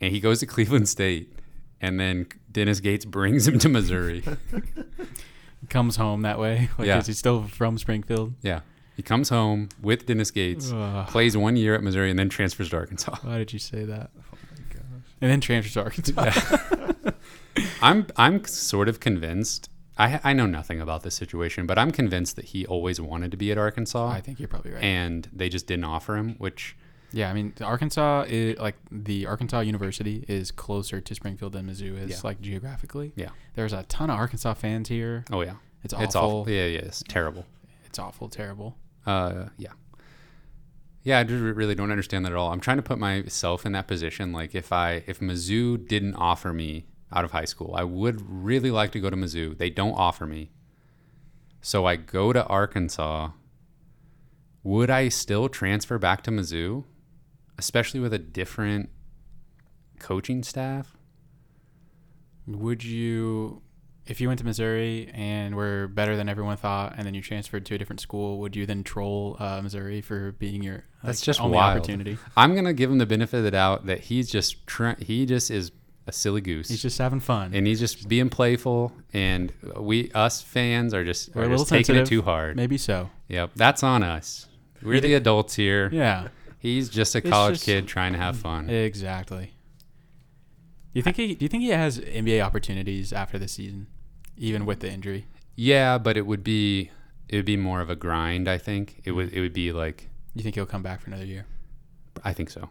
[0.00, 1.32] and he goes to Cleveland State,
[1.80, 4.22] and then Dennis Gates brings him to Missouri.
[5.68, 6.68] comes home that way.
[6.78, 6.98] Like, Yeah.
[6.98, 8.34] is he still from Springfield?
[8.42, 8.60] yeah,
[8.96, 11.06] he comes home with Dennis Gates, Ugh.
[11.08, 13.16] plays one year at Missouri, and then transfers to Arkansas.
[13.22, 14.10] Why did you say that?
[14.16, 14.82] Oh my gosh.
[15.20, 17.12] and then transfers to Arkansas.
[17.82, 19.70] I'm I'm sort of convinced.
[19.98, 23.36] I I know nothing about this situation, but I'm convinced that he always wanted to
[23.36, 24.82] be at Arkansas, I think you're probably right.
[24.84, 26.34] and they just didn't offer him.
[26.38, 26.76] Which
[27.12, 31.96] yeah, I mean, Arkansas, is, like the Arkansas University, is closer to Springfield than Mizzou
[32.02, 32.16] is, Yeah.
[32.24, 33.12] like geographically.
[33.14, 33.28] Yeah.
[33.54, 35.24] There's a ton of Arkansas fans here.
[35.32, 36.04] oh yeah, It's awful.
[36.04, 36.50] it's awful.
[36.50, 37.46] Yeah, yeah, it's terrible.
[37.86, 38.76] It's awful, terrible.
[39.06, 39.70] Uh, yeah,
[41.04, 41.20] yeah.
[41.20, 42.52] I just really don't understand that at all.
[42.52, 44.32] I'm trying to put myself in that position.
[44.32, 48.70] Like if I if Mizzou didn't offer me out of high school, I would really
[48.70, 49.56] like to go to Mizzou.
[49.56, 50.50] They don't offer me,
[51.60, 53.30] so I go to Arkansas.
[54.64, 56.84] Would I still transfer back to Mizzou,
[57.58, 58.90] especially with a different
[60.00, 60.96] coaching staff?
[62.48, 63.62] Would you,
[64.06, 67.66] if you went to Missouri and were better than everyone thought, and then you transferred
[67.66, 71.40] to a different school, would you then troll uh, Missouri for being your That's just
[71.40, 71.78] only wild.
[71.78, 72.18] opportunity?
[72.36, 75.50] I'm gonna give him the benefit of the doubt that he's just try- he just
[75.50, 75.70] is
[76.06, 76.68] a silly goose.
[76.68, 77.52] He's just having fun.
[77.54, 81.64] and he's just being playful and we us fans are just, We're are a little
[81.64, 83.10] just taking it too hard Maybe so.
[83.28, 84.46] yep that's on us
[84.82, 86.28] we're the adults here Yeah.
[86.58, 89.46] he's just a college just- kid trying to have fun Exactly.
[90.92, 91.34] Do you think he?
[91.34, 93.86] Do you think he has NBA opportunities after the season,
[94.38, 95.26] even with the injury?
[95.56, 96.90] yeah but it would be
[97.28, 100.08] it would be more of a grind i think it would it would be like
[100.34, 101.46] You think he'll come back for another year?
[102.24, 102.68] i think so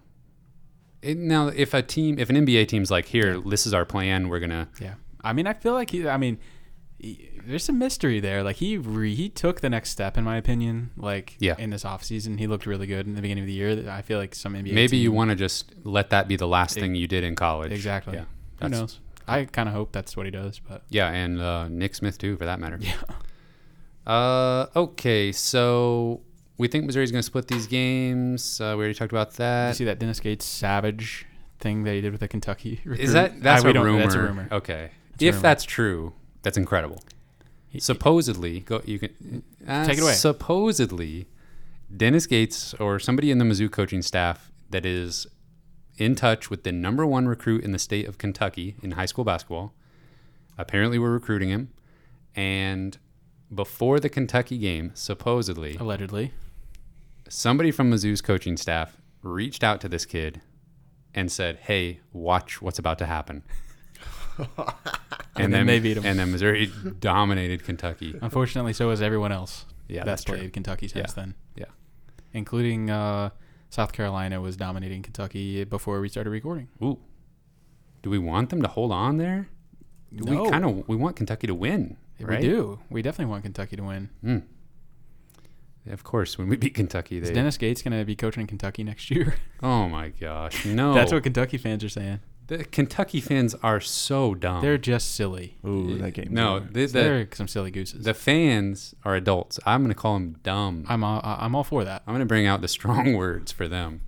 [1.06, 4.28] it, now if a team if an nba team's like here this is our plan
[4.30, 4.96] we're gonna Yeah.
[5.24, 6.08] I mean, I feel like he.
[6.08, 6.38] I mean,
[7.00, 8.44] he, there's some mystery there.
[8.44, 10.92] Like he re, he took the next step in my opinion.
[10.98, 11.56] Like Yeah.
[11.58, 13.90] in this offseason, he looked really good in the beginning of the year.
[13.90, 14.74] I feel like some NBA.
[14.74, 17.34] maybe you want to just let that be the last Ex- thing you did in
[17.36, 18.14] college exactly.
[18.18, 18.26] yeah
[18.62, 19.00] Who knows?
[19.28, 22.38] I kind of hope that's what he does, but yeah and uh, nick smith too
[22.38, 22.94] for that matter yeah.
[24.06, 26.22] Uh, okay, so
[26.58, 28.60] we think Missouri's going to split these games.
[28.62, 29.70] Uh, we already talked about that.
[29.70, 31.26] you see that Dennis Gates savage
[31.60, 32.82] thing that he did with the Kentucky?
[32.86, 34.00] Is that that's I- a rumor?
[34.00, 34.48] That's a rumor.
[34.52, 35.42] Okay, if rumor.
[35.42, 37.02] that's true, that's incredible.
[37.78, 40.14] Supposedly, go you can uh, Take it away.
[40.14, 41.28] Supposedly,
[41.96, 45.28] Dennis Gates or somebody in the Mizzou coaching staff that is
[45.98, 49.26] in touch with the number one recruit in the state of Kentucky in high school
[49.26, 49.74] basketball.
[50.58, 51.74] Apparently, we're recruiting him,
[52.34, 52.98] and
[53.54, 56.32] before the Kentucky game, supposedly, Allegedly.
[57.30, 60.42] Somebody from Mizzou's coaching staff reached out to this kid
[61.14, 63.44] and said, "Hey, watch what's about to happen."
[65.38, 66.06] And then they beat 'em.
[66.06, 68.18] And then Missouri dominated Kentucky.
[68.22, 69.66] Unfortunately, so is everyone else.
[69.90, 70.38] Yeah, that's that's true.
[70.38, 71.14] played Kentucky since Yeah.
[71.24, 71.36] then.
[71.56, 71.66] Yeah.
[72.34, 73.32] Including uh,
[73.70, 76.70] South Carolina was dominating Kentucky before we started recording.
[76.82, 77.00] Ooh,
[78.02, 79.50] do we want them to hold on there?
[80.12, 80.44] No.
[80.44, 82.40] We kind of we want Kentucky to win, right?
[82.42, 82.80] We do.
[82.90, 84.10] We definitely want Kentucky to win.
[84.24, 84.44] Mm.
[85.90, 87.30] Of course, when we beat Kentucky, Is.
[87.32, 89.36] Dennis Gates going to be coaching Kentucky next year?
[89.64, 90.94] oh my gosh, no!
[90.94, 92.20] That's what Kentucky fans are saying.
[92.48, 94.62] the Kentucky fans are so dumb.
[94.62, 95.58] They're just silly.
[95.66, 96.30] Ooh, that game.
[96.32, 98.04] no, the, the, They're some silly gooses.
[98.04, 99.60] the fans are adults.
[99.66, 100.86] I'm gonna call them dumb.
[100.88, 102.02] I'm all, I'm all for that.
[102.08, 104.02] I'm gonna bring out the strong words for them.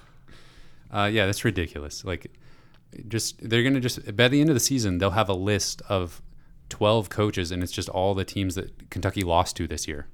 [0.92, 2.04] uh, yeah, that's ridiculous.
[2.04, 2.30] Like,
[3.08, 6.22] just they're gonna just by the end of the season they'll have a list of
[6.68, 10.08] twelve coaches, and it's just all the teams that Kentucky lost to this year.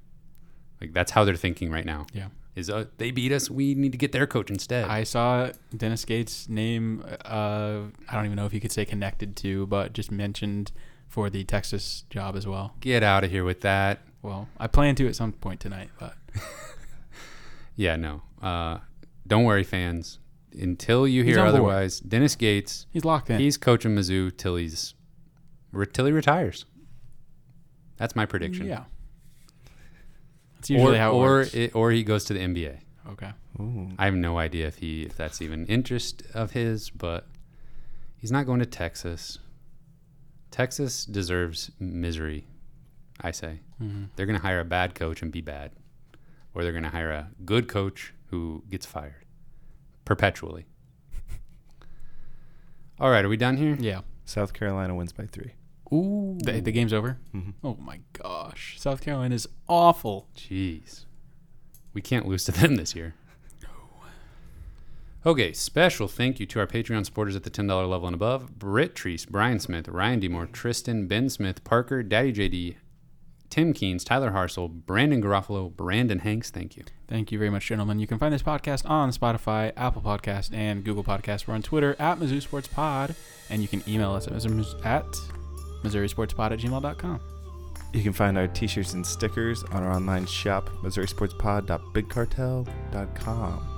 [0.80, 2.06] Like that's how they're thinking right now.
[2.12, 2.28] Yeah.
[2.54, 4.86] Is uh, they beat us, we need to get their coach instead.
[4.86, 7.04] I saw Dennis Gates' name.
[7.24, 10.72] Uh, I don't even know if you could say connected to, but just mentioned
[11.06, 12.74] for the Texas job as well.
[12.80, 14.00] get out of here with that.
[14.22, 16.14] Well, I plan to at some point tonight, but
[17.76, 18.22] Yeah, no.
[18.42, 18.78] Uh,
[19.26, 20.18] don't worry, fans.
[20.52, 21.54] Until you hear on board.
[21.54, 23.38] otherwise, Dennis Gates, he's locked in.
[23.38, 24.94] he's coaching Mizzou till he's
[25.70, 26.64] re- till he retires.
[27.98, 28.66] That's my prediction.
[28.66, 28.84] Yeah.
[30.58, 31.54] That's usually or how it or works.
[31.54, 32.78] it, or he goes to the NBA.
[33.12, 33.30] okay.
[33.60, 33.88] Ooh.
[33.98, 37.26] I have no idea if he if that's even interest of his, but
[38.16, 39.38] he's not going to Texas.
[40.50, 42.46] Texas deserves misery,
[43.20, 43.60] I say.
[43.78, 45.72] hmm They're going to hire a bad coach and be bad,
[46.54, 49.24] or they're going to hire a good coach who gets fired
[50.04, 50.66] perpetually.
[53.00, 53.76] All right, are we done here?
[53.78, 54.00] Yeah.
[54.24, 55.52] South Carolina wins by three.
[55.92, 57.18] Ooh, The, the game's over.
[57.34, 57.54] Mhm.
[57.64, 60.28] Oh my gosh, South Carolina is awful.
[60.36, 61.04] Jeez.
[61.94, 63.14] We can't lose to them this year.
[65.26, 68.94] Okay, special thank you to our Patreon supporters at the $10 level and above Britt
[68.94, 72.76] Treece, Brian Smith, Ryan Demore, Tristan, Ben Smith, Parker, Daddy JD,
[73.50, 76.50] Tim Keens, Tyler Harsell, Brandon Garofalo, Brandon Hanks.
[76.50, 76.84] Thank you.
[77.08, 77.98] Thank you very much, gentlemen.
[77.98, 81.46] You can find this podcast on Spotify, Apple Podcast, and Google Podcast.
[81.48, 83.14] We're on Twitter at Mizzou Sports Pod,
[83.50, 85.04] and you can email us at, Missouri- at
[85.82, 87.20] MissouriSportsPod at gmail.com.
[87.94, 93.74] You can find our t-shirts and stickers on our online shop, MissouriSportsPod.BigCartel.com.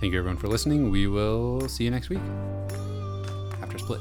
[0.00, 0.90] Thank you, everyone, for listening.
[0.90, 2.20] We will see you next week
[3.62, 4.00] after split.